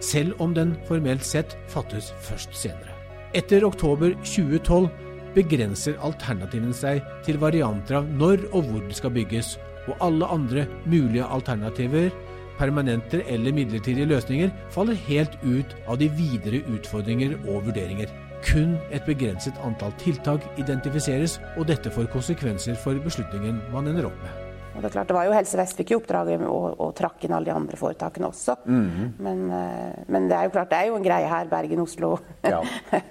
selv 0.04 0.40
om 0.44 0.56
den 0.58 0.76
formelt 0.90 1.26
sett 1.28 1.58
fattes 1.72 2.12
først 2.26 2.56
senere. 2.58 2.98
Etter 3.34 3.66
oktober 3.66 4.14
2012 4.22 4.90
begrenser 5.34 5.96
alternativene 6.06 6.76
seg 6.78 7.02
til 7.26 7.40
varianter 7.42 8.02
av 8.02 8.10
når 8.10 8.46
og 8.52 8.68
hvor 8.68 8.84
det 8.86 8.98
skal 9.00 9.14
bygges, 9.16 9.56
og 9.90 9.98
alle 10.06 10.28
andre 10.32 10.68
mulige 10.86 11.26
alternativer, 11.26 12.12
permanente 12.60 13.24
eller 13.28 13.56
midlertidige 13.56 14.08
løsninger, 14.08 14.52
faller 14.72 15.00
helt 15.08 15.34
ut 15.44 15.74
av 15.88 15.98
de 16.00 16.10
videre 16.14 16.62
utfordringer 16.76 17.36
og 17.48 17.66
vurderinger. 17.68 18.12
Kun 18.44 18.78
et 18.92 19.06
begrenset 19.08 19.58
antall 19.64 19.94
tiltak 20.02 20.44
identifiseres, 20.60 21.38
og 21.58 21.68
dette 21.70 21.92
får 21.94 22.10
konsekvenser 22.12 22.76
for 22.80 23.00
beslutningen 23.06 23.62
man 23.72 23.88
ender 23.88 24.10
opp 24.10 24.18
med. 24.24 24.44
Og 24.74 24.82
det 24.82 24.90
er 24.90 24.94
klart, 24.96 25.10
det 25.10 25.16
var 25.16 25.28
jo 25.28 25.34
Helse 25.36 25.58
Vest 25.60 25.78
fikk 25.78 25.92
i 25.94 25.98
oppdraget 26.00 26.44
å 26.50 26.60
trakke 26.76 26.94
trakk 26.98 27.26
inn 27.28 27.36
alle 27.38 27.52
de 27.52 27.54
andre 27.54 27.78
foretakene 27.78 28.28
også. 28.28 28.56
Mm 28.66 28.90
-hmm. 28.90 29.12
men, 29.20 29.52
eh, 29.52 30.04
men, 30.08 30.28
det 30.28 30.38
er 30.38 30.44
jo 30.44 30.50
klart, 30.50 30.70
det 30.70 30.78
er 30.78 30.88
jo 30.88 30.96
en 30.96 31.04
greie 31.04 31.28
her, 31.28 31.46
Bergen-Oslo, 31.46 32.18
ja. 32.44 32.62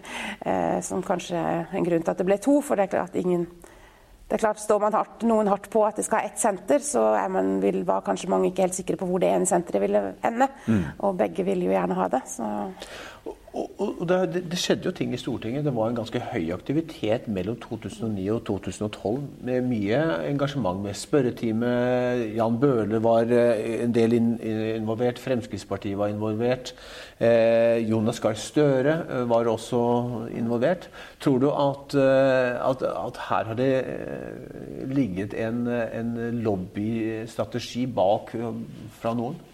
Eh, 0.45 0.81
som 0.81 1.03
kanskje 1.03 1.37
er 1.37 1.67
en 1.73 1.85
grunn 1.85 2.03
til 2.03 2.11
at 2.11 2.19
det 2.19 2.27
ble 2.27 2.39
to. 2.39 2.61
For 2.61 2.75
det 2.75 2.83
er 2.83 2.99
klart 2.99 3.11
at 3.11 3.17
ingen 3.17 3.47
det 4.29 4.39
er 4.39 4.39
klart, 4.39 4.61
Står 4.61 4.81
man 4.81 4.93
hardt, 4.93 5.23
noen 5.23 5.47
hardt 5.47 5.71
på 5.71 5.85
at 5.87 5.97
det 5.97 6.05
skal 6.05 6.19
ha 6.19 6.25
ett 6.25 6.39
senter, 6.39 6.79
så 6.79 7.15
er 7.15 7.29
man, 7.29 7.61
vil, 7.61 7.85
var 7.85 8.01
kanskje 8.01 8.31
mange 8.31 8.49
ikke 8.49 8.62
helt 8.62 8.75
sikre 8.75 8.97
på 8.97 9.07
hvor 9.07 9.21
det 9.21 9.29
ene 9.29 9.47
senteret 9.47 9.83
ville 9.83 10.15
ende. 10.25 10.49
Mm. 10.67 10.85
Og 10.99 11.19
begge 11.19 11.45
ville 11.45 11.65
jo 11.65 11.71
gjerne 11.71 11.95
ha 11.95 12.09
det. 12.09 12.23
Så. 12.27 12.45
Og, 13.53 13.69
og 14.01 14.07
det, 14.09 14.47
det, 14.49 14.57
skjedde 14.57 14.87
jo 14.89 14.95
ting 14.97 15.11
i 15.13 15.19
Stortinget. 15.21 15.67
Det 15.67 15.75
var 15.77 15.91
en 15.91 15.99
ganske 15.99 16.21
høy 16.31 16.55
aktivitet 16.55 17.27
mellom 17.29 17.59
2009 17.61 18.25
og 18.33 18.41
2012. 18.49 19.19
Med 19.45 19.67
mye 19.69 19.99
engasjement 20.31 20.81
med 20.81 20.97
spørretime. 20.97 21.73
Jan 22.33 22.57
Bøhler 22.63 23.03
var 23.05 23.29
eh, 23.29 23.83
en 23.85 23.93
del 23.93 24.17
involvert. 24.17 25.21
Fremskrittspartiet 25.21 26.01
var 26.01 26.15
involvert. 26.15 26.73
Eh, 27.21 27.85
Jonas 27.91 28.23
Gahr 28.25 28.41
Støre 28.41 28.97
eh, 29.05 29.29
var 29.29 29.53
også 29.53 29.83
involvert. 30.33 30.89
Tror 31.21 31.39
du 31.45 31.51
at, 31.53 31.95
eh, 32.01 32.57
at, 32.57 32.89
at 32.89 33.23
her 33.29 33.53
har 33.53 33.61
det 33.61 33.73
ligget 34.89 35.37
en, 35.37 35.67
en 35.69 36.15
lobbystrategi 36.41 37.85
bak 37.87 38.33
fra 38.97 39.13
noen? 39.19 39.52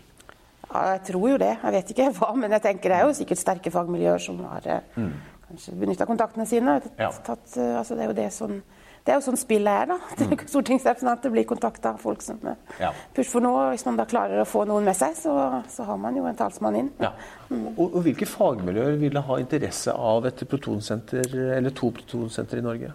Ja, 0.68 0.84
jeg 0.94 1.04
tror 1.08 1.28
jo 1.32 1.40
det. 1.40 1.54
Jeg 1.62 1.76
vet 1.78 1.92
ikke 1.94 2.10
hva, 2.18 2.32
men 2.36 2.56
jeg 2.56 2.64
tenker 2.66 2.92
det 2.92 3.00
er 3.00 3.08
jo 3.08 3.16
sikkert 3.16 3.42
sterke 3.42 3.72
fagmiljøer 3.74 4.22
som 4.22 4.42
har 4.48 4.68
eh, 4.68 4.98
mm. 4.98 5.14
kanskje 5.48 5.78
benytta 5.80 6.08
kontaktene 6.08 6.48
sine. 6.48 6.80
Ja. 6.98 7.12
Tatt, 7.24 7.46
eh, 7.56 7.78
altså 7.78 7.96
det 7.96 8.06
er 8.06 8.12
jo 8.12 8.20
det 8.20 8.28
sånn 8.36 8.60
det 9.08 9.14
er 9.14 9.22
jo 9.22 9.24
sånn 9.24 9.38
spillet 9.40 9.72
er, 9.72 9.86
da. 9.88 9.96
Mm. 10.28 10.34
Stortingsrepresentanter 10.50 11.30
blir 11.32 11.46
kontakta 11.48 11.94
av 11.94 12.00
folk 12.02 12.20
som 12.20 12.42
eh, 12.44 12.58
ja. 12.82 12.90
Push 13.16 13.30
for 13.32 13.40
noe. 13.40 13.70
Hvis 13.72 13.86
man 13.86 13.96
da 13.96 14.04
klarer 14.08 14.42
å 14.42 14.48
få 14.48 14.66
noen 14.68 14.84
med 14.84 14.98
seg, 14.98 15.14
så, 15.16 15.32
så 15.72 15.86
har 15.88 15.96
man 16.02 16.18
jo 16.18 16.26
en 16.28 16.36
talsmann 16.36 16.76
inn. 16.76 16.90
Ja. 17.00 17.14
Mm. 17.48 17.70
Og, 17.70 17.86
og, 17.86 18.02
Hvilke 18.04 18.28
fagmiljøer 18.28 18.98
ville 19.00 19.22
ha 19.24 19.38
interesse 19.40 19.94
av 19.94 20.28
et 20.28 20.42
protonsenter, 20.50 21.32
eller 21.56 21.72
to 21.72 21.88
protonsenter 21.96 22.60
i 22.60 22.66
Norge? 22.66 22.92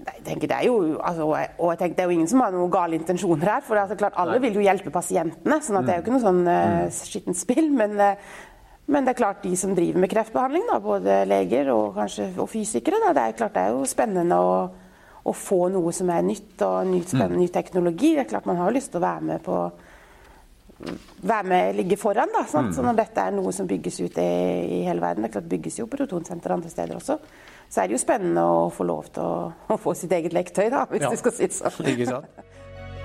Jeg 0.00 0.22
tenker 0.24 0.48
det 0.48 0.56
er 0.56 0.66
jo, 0.68 0.76
altså, 0.96 1.26
og 1.28 1.72
jeg 1.72 1.80
tenker 1.80 1.96
det 1.96 2.04
er 2.04 2.10
jo 2.10 2.14
ingen 2.16 2.30
som 2.30 2.42
har 2.44 2.54
noen 2.54 2.72
gale 2.72 2.96
intensjoner 2.96 3.50
her. 3.54 3.64
For 3.66 3.76
det 3.76 3.96
er 3.96 4.00
klart 4.00 4.20
alle 4.20 4.38
vil 4.42 4.56
jo 4.56 4.64
hjelpe 4.64 4.92
pasientene, 4.94 5.58
sånn 5.64 5.80
at 5.80 5.88
det 5.88 5.94
er 5.94 6.00
jo 6.00 6.04
ikke 6.04 6.14
noe 6.14 6.24
sånn 6.24 6.40
uh, 6.48 6.86
skittent 6.94 7.40
spill. 7.40 7.68
Men, 7.76 7.96
uh, 8.00 8.38
men, 8.90 9.06
det 9.06 9.14
er 9.14 9.20
klart 9.20 9.44
de 9.44 9.52
som 9.60 9.74
driver 9.76 10.02
med 10.02 10.12
kreftbehandling, 10.12 10.64
da, 10.70 10.78
både 10.84 11.18
leger 11.28 11.72
og 11.74 11.98
kanskje 11.98 12.30
og 12.40 12.48
fysikere, 12.52 13.02
da, 13.04 13.12
det 13.16 13.26
er 13.26 13.38
klart 13.42 13.56
det 13.58 13.66
er 13.66 13.76
jo 13.76 13.88
spennende 13.88 14.40
å, 14.40 14.56
å 15.20 15.36
få 15.36 15.66
noe 15.74 15.92
som 15.96 16.10
er 16.14 16.24
nytt 16.26 16.64
og 16.66 16.90
ny, 16.90 17.04
spennende, 17.04 17.42
ny 17.42 17.50
teknologi. 17.52 18.14
Det 18.16 18.24
er 18.24 18.32
klart 18.32 18.48
Man 18.48 18.60
har 18.60 18.70
jo 18.70 18.78
lyst 18.78 18.94
til 18.94 19.02
å 19.02 19.06
være 19.06 19.28
med 19.34 19.44
på 19.46 19.62
være 21.22 21.44
med, 21.44 21.74
ligge 21.76 21.96
foran. 22.00 22.28
Da, 22.34 22.44
Mm. 22.60 22.72
Så 22.72 22.82
når 22.82 22.96
dette 22.96 23.20
er 23.20 23.30
noe 23.32 23.52
som 23.52 23.66
bygges 23.66 24.00
ut 24.00 24.18
i, 24.18 24.84
hele 24.86 25.00
verden, 25.00 25.22
det 25.22 25.30
er 25.30 25.40
klart 25.40 25.48
bygges 25.48 25.78
jo 25.78 25.86
protonsenter 25.86 26.52
andre 26.52 26.70
steder 26.70 26.96
også, 26.96 27.18
så 27.70 27.82
er 27.82 27.86
det 27.88 27.92
jo 27.98 28.02
spennende 28.04 28.40
å 28.42 28.70
få 28.72 28.84
lov 28.84 29.10
til 29.14 29.22
å, 29.22 29.52
å 29.68 29.76
få 29.78 29.94
sitt 29.94 30.12
eget 30.12 30.32
lektøy, 30.32 30.70
da, 30.70 30.86
hvis 30.90 31.02
Ja. 31.02 31.10
du 31.10 31.16
skal 31.16 31.32
si 31.32 31.46
det 31.46 31.52
sånn. 31.52 32.06
Sant? 32.06 32.26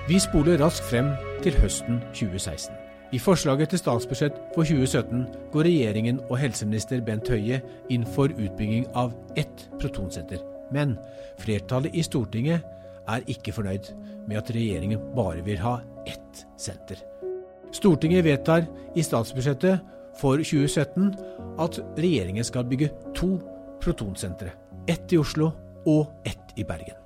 Vi 0.08 0.18
spoler 0.18 0.58
raskt 0.58 0.84
frem 0.90 1.12
til 1.42 1.52
høsten 1.58 2.00
2016. 2.14 2.74
I 3.12 3.18
forslaget 3.18 3.70
til 3.70 3.78
statsbudsjett 3.78 4.34
for 4.54 4.64
2017 4.64 5.26
går 5.52 5.64
regjeringen 5.64 6.20
og 6.28 6.38
helseminister 6.38 7.00
Bent 7.00 7.28
Høie 7.28 7.60
inn 7.88 8.04
for 8.04 8.28
utbygging 8.28 8.86
av 8.94 9.12
ett 9.36 9.68
protonsenter. 9.78 10.42
Men 10.72 10.96
flertallet 11.38 11.94
i 11.94 12.02
Stortinget 12.02 12.62
er 13.08 13.22
ikke 13.30 13.54
fornøyd 13.54 13.92
med 14.26 14.36
at 14.40 14.50
regjeringen 14.50 14.98
bare 15.14 15.44
vil 15.46 15.58
ha 15.62 15.76
ett 16.06 16.44
senter. 16.58 16.98
Stortinget 17.76 18.24
vedtar 18.24 18.64
i 18.96 19.04
statsbudsjettet 19.04 19.80
for 20.16 20.40
2017 20.40 21.10
at 21.60 21.80
regjeringen 21.98 22.46
skal 22.46 22.64
bygge 22.68 22.88
to 23.16 23.34
protonsentre. 23.84 24.54
Ett 24.88 25.12
i 25.12 25.20
Oslo 25.20 25.50
og 25.86 26.24
ett 26.24 26.56
i 26.56 26.64
Bergen. 26.64 27.05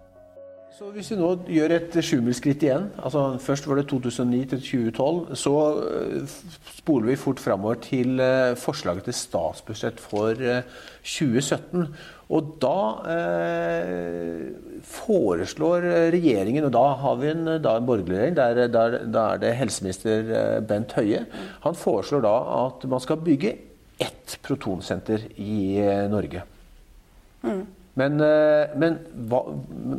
Så 0.80 0.88
Hvis 0.94 1.10
vi 1.12 1.16
nå 1.20 1.26
gjør 1.44 1.74
et 1.74 1.96
sjumilsskritt 2.00 2.62
igjen, 2.64 2.86
altså 3.04 3.20
først 3.44 3.66
var 3.68 3.76
det 3.76 3.82
2009 3.90 4.38
til 4.48 4.60
2012, 4.64 5.34
så 5.36 5.50
øh, 5.76 6.36
spoler 6.78 7.10
vi 7.10 7.16
fort 7.20 7.42
framover 7.44 7.74
til 7.84 8.22
øh, 8.24 8.56
forslaget 8.56 9.04
til 9.04 9.16
statsbudsjett 9.18 9.98
for 10.00 10.40
øh, 10.40 10.62
2017. 11.04 11.82
Og 12.32 12.48
da 12.64 12.78
eh, 13.12 14.46
foreslår 14.88 15.84
regjeringen, 16.14 16.64
og 16.64 16.72
da 16.72 16.86
har 17.02 17.18
vi 17.20 17.28
en, 17.34 17.50
da 17.60 17.74
en 17.76 17.88
borgerlig 17.90 18.16
regjering, 18.16 18.38
da 19.12 19.24
er 19.26 19.42
det 19.42 19.50
helseminister 19.58 20.32
eh, 20.38 20.62
Bent 20.64 20.94
Høie, 20.96 21.26
han 21.66 21.76
foreslår 21.76 22.24
da 22.24 22.32
at 22.62 22.88
man 22.88 23.04
skal 23.04 23.20
bygge 23.26 23.52
ett 24.00 24.38
protonsenter 24.48 25.28
i 25.36 25.76
Norge. 26.08 26.40
Norge. 27.44 27.76
Men, 27.98 28.20
eh, 28.20 28.76
men, 28.78 28.98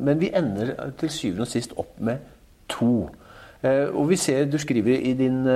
men 0.05 0.19
vi 0.21 0.31
ender 0.33 0.93
til 0.99 1.09
syvende 1.11 1.47
og 1.47 1.51
sist 1.51 1.73
opp 1.77 1.99
med 1.99 2.21
to. 2.71 3.09
Eh, 3.63 3.89
Og 3.93 4.09
vi 4.09 4.15
ser, 4.15 4.45
Du 4.45 4.57
skriver 4.57 4.95
i 4.99 5.13
din 5.13 5.47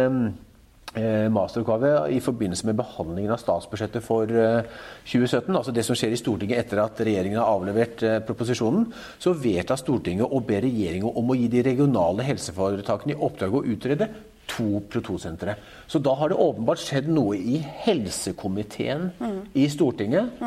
eh, 0.95 1.29
masteroppgave 1.31 2.11
i 2.11 2.19
forbindelse 2.19 2.67
med 2.67 2.77
behandlingen 2.77 3.31
av 3.31 3.39
statsbudsjettet 3.41 4.03
for 4.03 4.23
eh, 4.29 4.67
2017, 5.07 5.55
altså 5.55 5.71
det 5.71 5.85
som 5.85 5.95
skjer 5.95 6.13
i 6.13 6.19
Stortinget 6.19 6.59
etter 6.59 6.83
at 6.83 6.99
regjeringen 6.99 7.39
har 7.39 7.49
avlevert 7.55 8.03
proposisjonen, 8.27 8.85
så 9.19 9.33
vedtar 9.33 9.79
Stortinget 9.79 10.27
å 10.29 10.43
be 10.45 10.61
regjeringen 10.61 11.11
om 11.15 11.31
å 11.31 11.39
gi 11.39 11.47
de 11.47 11.63
regionale 11.65 12.23
helseforetakene 12.27 13.15
i 13.15 13.19
oppdrag 13.19 13.55
å 13.55 13.65
utrede 13.65 14.09
to 14.47 14.79
protosentre. 14.91 15.55
Så 15.87 15.97
da 15.99 16.13
har 16.13 16.29
det 16.29 16.37
åpenbart 16.37 16.77
skjedd 16.83 17.07
noe 17.09 17.33
i 17.35 17.57
helsekomiteen 17.87 19.09
i 19.57 19.65
Stortinget 19.73 20.37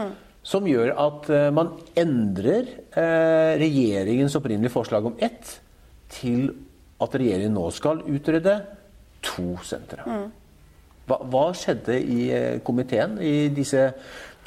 som 0.48 0.66
gjør 0.68 0.94
at 0.96 1.28
eh, 1.32 1.50
man 1.54 1.74
endrer 1.98 2.70
eh, 2.96 3.52
regjeringens 3.60 4.36
opprinnelige 4.38 4.72
forslag 4.72 5.10
om 5.10 5.18
ett 5.20 5.58
til 6.12 6.48
at 7.02 7.14
regjeringen 7.20 7.56
nå 7.58 7.68
skal 7.74 8.00
utrede 8.08 8.56
to 9.24 9.52
sentre. 9.66 10.06
Hva, 11.08 11.20
hva 11.28 11.44
skjedde 11.56 11.98
i 12.00 12.30
eh, 12.32 12.56
komiteen 12.64 13.18
i 13.20 13.50
disse 13.52 13.90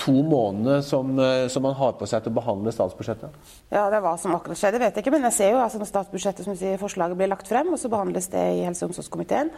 to 0.01 0.13
månedene 0.25 0.79
som, 0.81 1.12
som 1.53 1.62
man 1.62 1.75
har 1.77 1.91
på 2.00 2.08
seg 2.10 2.24
til 2.24 2.31
å 2.31 2.38
behandle 2.39 2.72
statsbudsjettet? 2.74 3.36
Ja, 3.70 3.84
det 3.91 4.00
er 4.00 4.01
Hva 4.01 4.15
som 4.17 4.34
akkurat 4.34 4.58
skjedde, 4.58 4.79
vet 4.81 4.96
jeg 4.98 5.03
ikke. 5.03 5.13
Men 5.13 5.27
jeg 5.29 5.36
ser 5.36 5.51
jo 5.53 5.60
altså 5.62 5.77
når 5.77 5.91
statsbudsjettet 5.91 6.48
som 6.48 6.58
sier, 6.58 6.79
forslaget 6.81 7.20
blir 7.20 7.29
lagt 7.29 7.51
frem, 7.51 7.70
og 7.70 7.77
så 7.77 7.91
behandles 7.91 8.31
det 8.34 8.41
i 8.55 8.63
helse- 8.65 8.88
og 8.88 8.96
omsorgskomiteen. 8.96 9.51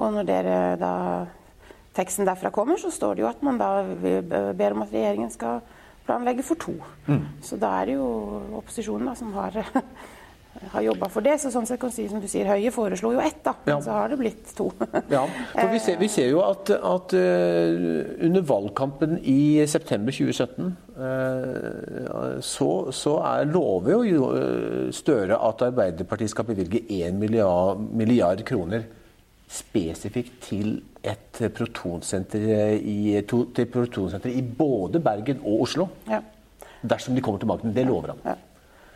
Og 0.00 0.14
når 0.14 0.30
dere 0.30 0.56
da 0.80 0.94
teksten 1.98 2.24
derfra 2.24 2.48
kommer, 2.54 2.80
så 2.80 2.88
står 2.94 3.18
det 3.18 3.26
jo 3.26 3.28
at 3.28 3.44
man 3.44 3.60
da 3.60 3.74
ber 4.56 4.78
om 4.78 4.86
at 4.86 4.94
regjeringen 4.94 5.34
skal 5.34 5.60
planlegge 6.10 6.46
for 6.46 6.60
to. 6.60 6.76
Så 7.42 7.58
da 7.60 7.76
er 7.80 7.92
det 7.92 8.00
jo 8.00 8.08
opposisjonen 8.60 9.10
da 9.10 9.14
som 9.18 9.30
har, 9.36 9.56
har 10.74 10.84
jobba 10.84 11.08
for 11.12 11.24
det. 11.24 11.36
Så 11.40 11.52
sånn 11.54 11.68
sett 11.68 11.80
kan 11.80 11.92
du 11.92 11.96
si 11.96 12.08
som 12.10 12.22
du 12.22 12.26
sier, 12.30 12.50
Høie 12.50 12.72
foreslo 12.74 13.12
jo 13.14 13.22
ett, 13.22 13.40
da. 13.46 13.54
Ja. 13.64 13.76
Men 13.76 13.86
så 13.86 13.96
har 13.96 14.12
det 14.12 14.18
blitt 14.20 14.52
to. 14.58 14.68
Ja, 15.14 15.22
for 15.54 15.72
vi 15.72 15.80
ser, 15.82 15.98
vi 16.02 16.10
ser 16.12 16.30
jo 16.32 16.42
at, 16.44 16.70
at 16.74 17.14
eh, 17.18 18.26
under 18.26 18.46
valgkampen 18.46 19.18
i 19.22 19.66
september 19.70 20.14
2017 20.14 20.70
eh, 21.08 22.38
så, 22.46 22.70
så 22.94 23.16
er, 23.32 23.50
lover 23.50 24.06
jo 24.10 24.30
eh, 24.36 24.88
Støre 24.94 25.38
at 25.48 25.66
Arbeiderpartiet 25.70 26.34
skal 26.34 26.48
bevilge 26.50 26.82
1 26.86 27.18
milliard, 27.20 27.82
milliard 27.94 28.42
kroner 28.46 28.88
spesifikt 29.50 30.36
til 30.44 30.76
et 31.02 31.40
protonsenter 31.56 32.76
i, 32.76 33.20
to, 33.28 33.44
til 33.56 33.66
protonsenter 33.72 34.30
i 34.30 34.42
både 34.42 35.00
Bergen 35.02 35.40
og 35.42 35.66
Oslo. 35.66 35.88
Ja. 36.10 36.20
Dersom 36.82 37.16
de 37.16 37.24
kommer 37.24 37.40
til 37.42 37.50
makten. 37.50 37.74
Det 37.74 37.86
lover 37.88 38.14
han. 38.14 38.22
ja. 38.24 38.38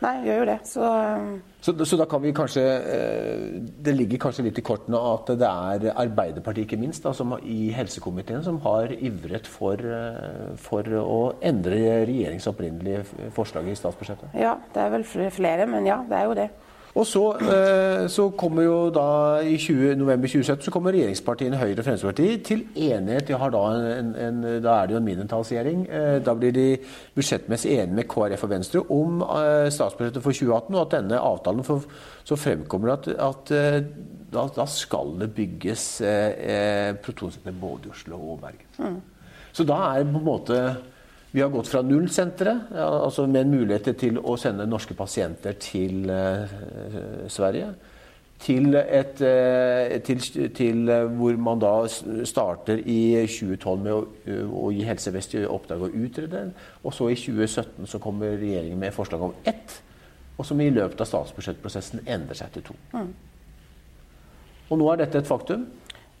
Nei, 0.03 0.15
gjør 0.25 0.41
jo 0.41 0.47
det. 0.49 0.55
Så 0.67 0.85
um, 0.85 1.35
Så, 1.63 1.73
så 1.87 1.97
da 1.97 2.05
kan 2.09 2.21
vi 2.21 2.33
kanskje 2.35 2.61
eh, 2.61 3.45
Det 3.87 3.93
ligger 3.95 4.19
kanskje 4.25 4.43
litt 4.45 4.59
i 4.59 4.63
kortene 4.65 4.99
at 4.99 5.31
det 5.39 5.47
er 5.47 5.85
Arbeiderpartiet 5.95 6.67
ikke 6.67 6.79
minst 6.81 7.05
da, 7.07 7.13
som 7.15 7.31
i 7.39 7.71
helsekomiteen 7.73 8.43
som 8.45 8.59
har 8.65 8.91
ivret 8.93 9.47
for, 9.49 9.79
eh, 9.79 10.51
for 10.61 10.91
å 10.99 11.19
endre 11.39 11.79
regjeringens 12.09 12.49
opprinnelige 12.51 13.31
forslag 13.33 13.71
i 13.71 13.77
statsbudsjettet. 13.79 14.35
ja, 14.37 14.57
det 14.75 14.83
er 14.83 14.93
vel 14.97 15.07
flere, 15.07 15.65
men 15.71 15.87
ja, 15.87 16.01
det 16.09 16.19
er 16.19 16.29
jo 16.29 16.37
det. 16.43 16.49
Og 16.95 17.03
så, 17.03 17.21
eh, 17.43 18.05
så 18.07 18.29
kommer 18.39 18.63
jo 18.63 18.75
da 18.95 19.41
i 19.43 19.57
20, 19.59 19.97
november 19.99 20.29
2017 20.31 20.63
så 20.63 20.71
kommer 20.71 20.95
regjeringspartiene 20.95 21.57
Høyre 21.59 21.81
og 21.81 21.87
Fremskrittspartiet 21.89 22.45
til 22.47 22.61
enighet. 22.75 23.27
De 23.27 23.35
har 23.41 23.51
da, 23.51 23.63
en, 23.99 24.13
en, 24.15 24.37
da 24.63 24.77
er 24.77 24.87
det 24.87 24.95
jo 24.95 25.01
en 25.01 25.09
mindretallsregjering. 25.09 25.83
Eh, 25.89 26.19
Da 26.25 26.33
blir 26.39 26.55
de 26.55 26.77
budsjettmessig 27.15 27.73
enige 27.75 27.99
med 27.99 28.07
KrF 28.07 28.47
og 28.47 28.53
Venstre 28.53 28.83
om 28.95 29.19
eh, 29.27 29.67
statsbudsjettet 29.75 30.23
for 30.23 30.31
2018, 30.31 30.75
og 30.75 30.81
at 30.85 30.95
denne 30.95 31.19
avtalen 31.19 31.67
for, 31.67 31.83
så 32.23 32.39
fremkommer 32.39 32.95
at, 32.95 33.11
at 33.11 33.51
da, 34.31 34.47
da 34.55 34.65
skal 34.65 35.17
det 35.19 35.33
bygges 35.35 36.01
eh, 36.01 36.95
protonsenter 37.03 37.59
både 37.61 37.89
i 37.89 37.95
Oslo 37.97 38.21
og 38.31 38.39
Bergen. 38.47 39.01
Så 39.51 39.67
da 39.67 39.83
er 39.91 40.07
på 40.07 40.19
en 40.19 40.29
måte 40.31 40.61
vi 41.35 41.41
har 41.41 41.49
gått 41.51 41.67
fra 41.67 41.81
nullsenteret, 41.83 42.69
altså 42.79 43.25
med 43.27 43.49
muligheter 43.51 43.97
til 43.99 44.21
å 44.23 44.37
sende 44.39 44.63
norske 44.71 44.95
pasienter 44.95 45.57
til 45.59 46.07
eh, 46.07 46.53
Sverige, 47.27 47.73
til, 48.39 48.69
et, 48.79 49.19
eh, 49.19 49.97
til, 50.07 50.23
til 50.55 50.93
eh, 50.93 51.03
hvor 51.19 51.35
man 51.43 51.59
da 51.59 51.73
starter 51.91 52.79
i 52.79 53.25
2012 53.27 53.83
med 53.83 53.91
å, 53.97 53.99
å 54.61 54.71
gi 54.71 54.87
Helse 54.87 55.11
Vest 55.11 55.35
i 55.35 55.43
oppdrag 55.43 55.83
å 55.83 55.91
utrede, 55.91 56.45
og 56.85 56.95
så 56.95 57.09
i 57.11 57.19
2017 57.19 57.91
så 57.91 57.99
kommer 57.99 58.37
regjeringen 58.39 58.79
med 58.79 58.95
forslag 58.95 59.27
om 59.27 59.35
ett, 59.43 59.81
og 60.37 60.47
som 60.47 60.63
i 60.63 60.71
løpet 60.71 61.03
av 61.03 61.11
statsbudsjettprosessen 61.11 62.05
endrer 62.05 62.39
seg 62.39 62.55
til 62.55 62.69
to. 62.71 62.77
Og 64.71 64.79
nå 64.79 64.87
er 64.93 65.03
dette 65.03 65.19
et 65.19 65.27
faktum. 65.27 65.67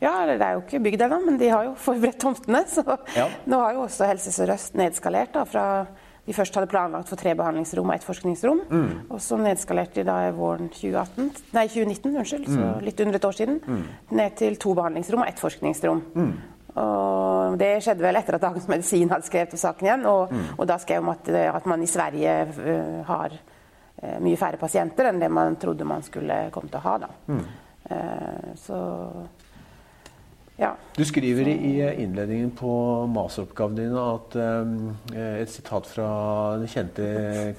Ja, 0.01 0.11
eller 0.23 0.37
det 0.37 0.45
er 0.47 0.57
jo 0.57 0.63
ikke 0.65 0.81
bygd 0.83 1.05
ennå, 1.05 1.19
men 1.25 1.37
de 1.39 1.47
har 1.49 1.67
jo 1.69 1.75
forberedt 1.87 2.19
tomtene. 2.21 2.65
Så 2.67 2.83
Ja. 3.15 3.29
nå 3.47 3.59
har 3.61 3.77
jo 3.77 3.85
også 3.85 4.09
Helse 4.09 4.33
Sør-Øst 4.35 4.75
nedskalert 4.75 5.33
da, 5.33 5.45
fra 5.47 5.67
de 6.25 6.33
først 6.33 6.55
hadde 6.57 6.67
planlagt 6.71 7.07
for 7.11 7.15
tre 7.21 7.35
behandlingsrom 7.37 7.85
og 7.91 7.93
ett 7.95 8.03
forskningsrom. 8.07 8.63
Og 9.13 9.19
så 9.21 9.37
nedskalerte 9.37 9.99
de 10.01 10.07
da 10.07 10.15
i 10.25 10.31
våren 10.33 10.71
2018, 10.73 11.27
nei 11.53 11.67
2019, 11.69 12.15
unnskyld, 12.17 12.47
så 12.49 12.69
litt 12.81 12.99
under 13.03 13.19
et 13.19 13.27
år 13.29 13.35
siden, 13.37 13.59
ned 14.09 14.33
til 14.39 14.57
to 14.57 14.73
behandlingsrom 14.73 15.21
og 15.21 15.29
ett 15.29 15.39
forskningsrom. 15.43 16.01
Og 16.75 17.55
det 17.61 17.69
skjedde 17.85 18.03
vel 18.03 18.17
etter 18.19 18.35
at 18.35 18.41
Dagens 18.43 18.65
Medisin 18.67 19.11
hadde 19.13 19.27
skrevet 19.29 19.53
om 19.55 19.61
saken 19.61 19.87
igjen. 19.87 20.07
Og, 20.09 20.33
og 20.57 20.65
da 20.67 20.79
skrev 20.81 21.05
de 21.05 21.13
at, 21.13 21.29
at 21.61 21.69
man 21.69 21.85
i 21.85 21.87
Sverige 21.87 22.33
uh, 22.57 23.05
har 23.07 23.37
uh, 23.37 24.17
mye 24.25 24.35
færre 24.41 24.57
pasienter 24.59 25.07
enn 25.11 25.21
det 25.21 25.29
man 25.31 25.55
trodde 25.61 25.85
man 25.87 26.03
skulle 26.03 26.49
komme 26.51 26.73
til 26.73 26.81
å 26.81 26.85
ha. 26.89 26.97
da. 27.05 27.11
Uh, 27.85 28.49
så 28.59 28.81
ja. 30.57 30.71
Du 30.95 31.03
skriver 31.05 31.49
i 31.51 31.73
innledningen 32.03 32.51
på 32.55 32.71
masteroppgaven 33.11 33.75
din 33.75 33.97
at 33.99 34.37
eh, 34.39 35.41
et 35.41 35.51
sitat 35.51 35.89
fra 35.91 36.07
den 36.61 36.71
kjente 36.71 37.07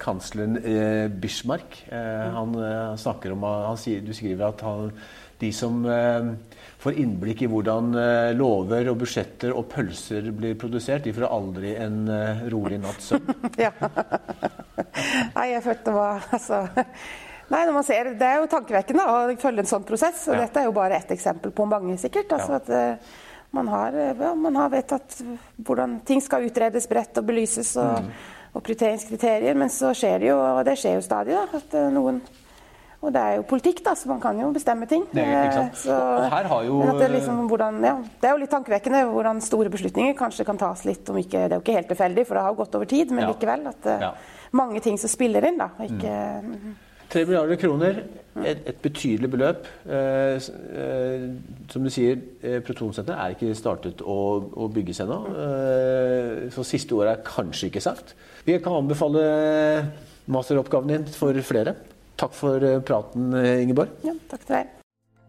kansleren 0.01 0.57
eh, 0.63 1.05
Bismarck. 1.13 1.83
Eh, 1.93 2.25
han 2.33 2.57
eh, 2.57 2.95
snakker 2.97 3.35
om 3.35 3.45
han 3.45 3.77
sier, 3.77 4.01
Du 4.01 4.13
skriver 4.17 4.49
at 4.49 4.65
han, 4.65 4.89
de 5.37 5.51
som 5.53 5.85
eh, 5.85 6.31
får 6.81 6.97
innblikk 7.03 7.43
i 7.45 7.51
hvordan 7.51 7.93
eh, 8.01 8.31
lover 8.37 8.89
og 8.89 8.97
budsjetter 9.03 9.53
og 9.53 9.69
pølser 9.69 10.31
blir 10.33 10.57
produsert, 10.57 11.05
de 11.05 11.13
får 11.13 11.29
aldri 11.29 11.75
en 11.77 12.03
eh, 12.09 12.43
rolig 12.53 12.81
natts 12.81 13.13
søvn. 13.13 13.29
ja. 13.65 13.73
Nei, 15.35 15.47
jeg 15.53 15.63
følte 15.65 15.89
det 15.91 15.97
var 15.99 16.29
altså 16.33 16.63
Nei, 17.53 17.83
ser, 17.87 18.11
Det 18.19 18.27
er 18.27 18.41
jo 18.41 18.49
tankevekkende 18.51 19.05
å 19.07 19.19
følge 19.39 19.63
en 19.63 19.69
sånn 19.69 19.85
prosess. 19.87 20.25
og 20.27 20.35
ja. 20.35 20.45
Dette 20.45 20.61
er 20.61 20.67
jo 20.67 20.75
bare 20.75 20.97
ett 20.99 21.11
eksempel 21.15 21.53
på 21.55 21.67
mange, 21.69 21.97
sikkert. 21.97 22.33
Altså 22.35 22.57
ja. 22.57 22.61
at 22.61 22.69
eh, 22.69 23.13
man 23.55 23.69
har, 23.71 23.95
eh, 23.95 24.15
ja, 24.19 24.33
har, 24.33 24.73
vedtatt 24.73 25.21
hvordan 25.63 26.01
ting 26.07 26.23
skal 26.23 26.47
utredes 26.47 26.89
bredt 26.91 27.21
og 27.21 27.29
belyses, 27.29 27.75
og, 27.79 28.03
mm. 28.03 28.09
og 28.53 28.65
prioriteringskriterier. 28.65 29.55
Men 29.55 29.71
så 29.71 29.93
skjer 29.95 30.19
det 30.19 30.33
jo, 30.33 30.41
og 30.41 30.65
det 30.67 30.75
skjer 30.81 30.99
jo 30.99 31.05
stadig, 31.05 31.37
da, 31.37 31.61
at 31.61 31.79
eh, 31.79 31.89
noen 31.93 32.21
og 32.97 33.11
det 33.13 33.21
er 33.21 33.35
jo 33.37 33.43
politikk, 33.45 33.83
da, 33.85 33.91
så 33.93 34.09
man 34.09 34.17
kan 34.19 34.39
jo 34.41 34.47
bestemme 34.55 34.87
ting. 34.89 35.03
Det, 35.11 35.21
liksom 37.13 37.43
det, 37.45 38.25
er 38.25 38.31
jo 38.33 38.39
litt 38.41 38.49
tankevekkende 38.49 39.03
hvordan 39.11 39.41
store 39.45 39.69
beslutninger 39.69 40.15
kanskje 40.17 40.47
kan 40.47 40.57
tas 40.57 40.81
litt 40.87 41.05
om 41.13 41.19
ikke 41.21 41.43
Det 41.43 41.51
er 41.51 41.59
jo 41.59 41.61
ikke 41.61 41.75
helt 41.77 41.91
tilfeldig, 41.93 42.25
for 42.25 42.39
det 42.39 42.43
har 42.47 42.55
jo 42.55 42.59
gått 42.63 42.79
over 42.79 42.89
tid, 42.89 43.13
men 43.13 43.27
ja. 43.27 43.29
likevel. 43.29 43.69
At 43.69 43.87
ja. 44.01 44.11
mange 44.57 44.81
ting 44.81 44.97
som 44.97 45.13
spiller 45.13 45.45
inn, 45.45 45.61
da. 45.61 45.69
Ikke, 45.85 46.17
mm. 46.41 46.51
Mhm. 46.57 46.75
3 47.09 47.23
milliarder 47.25 47.59
kroner, 47.59 48.01
et, 48.43 48.59
et 48.69 48.79
betydelig 48.83 49.29
beløp. 49.33 49.67
Eh, 49.87 50.37
eh, 50.37 51.27
som 51.71 51.85
du 51.85 51.91
sier, 51.93 52.19
eh, 52.43 52.59
protonsenteret 52.65 53.17
er 53.17 53.35
ikke 53.35 53.57
startet 53.57 54.03
å, 54.03 54.17
å 54.53 54.69
bygges 54.73 55.01
ennå. 55.05 55.19
Eh, 55.45 56.47
så 56.53 56.65
siste 56.67 56.97
året 56.97 57.15
er 57.15 57.25
kanskje 57.27 57.71
ikke 57.71 57.83
sagt. 57.83 58.13
Vi 58.47 58.59
kan 58.63 58.77
anbefale 58.77 59.23
masteroppgaven 60.31 60.93
din 60.93 61.07
for 61.15 61.37
flere. 61.47 61.77
Takk 62.17 62.33
for 62.33 62.63
eh, 62.65 62.79
praten, 62.85 63.31
eh, 63.37 63.63
Ingeborg. 63.63 63.93
Ja, 64.05 64.15
takk 64.31 64.45
til 64.45 64.59
deg. 64.59 64.76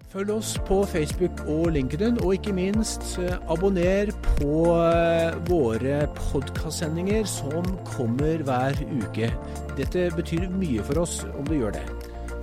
Følg 0.09 0.31
oss 0.33 0.55
på 0.65 0.79
Facebook 0.89 1.43
og 1.53 1.67
LinkedIn, 1.75 2.23
og 2.25 2.39
ikke 2.39 2.55
minst 2.57 3.19
eh, 3.21 3.35
abonner 3.53 4.09
på 4.25 4.63
eh, 4.73 5.37
våre 5.51 5.99
podkastsendinger 6.17 7.29
som 7.29 7.69
kommer 7.85 8.41
hver 8.49 8.81
uke. 8.89 9.29
Dette 9.77 10.09
betyr 10.17 10.49
mye 10.49 10.81
for 10.89 11.05
oss 11.05 11.21
om 11.35 11.45
du 11.45 11.59
gjør 11.59 11.77
det. 11.77 11.85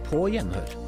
På 0.06 0.28
gjenhør. 0.30 0.85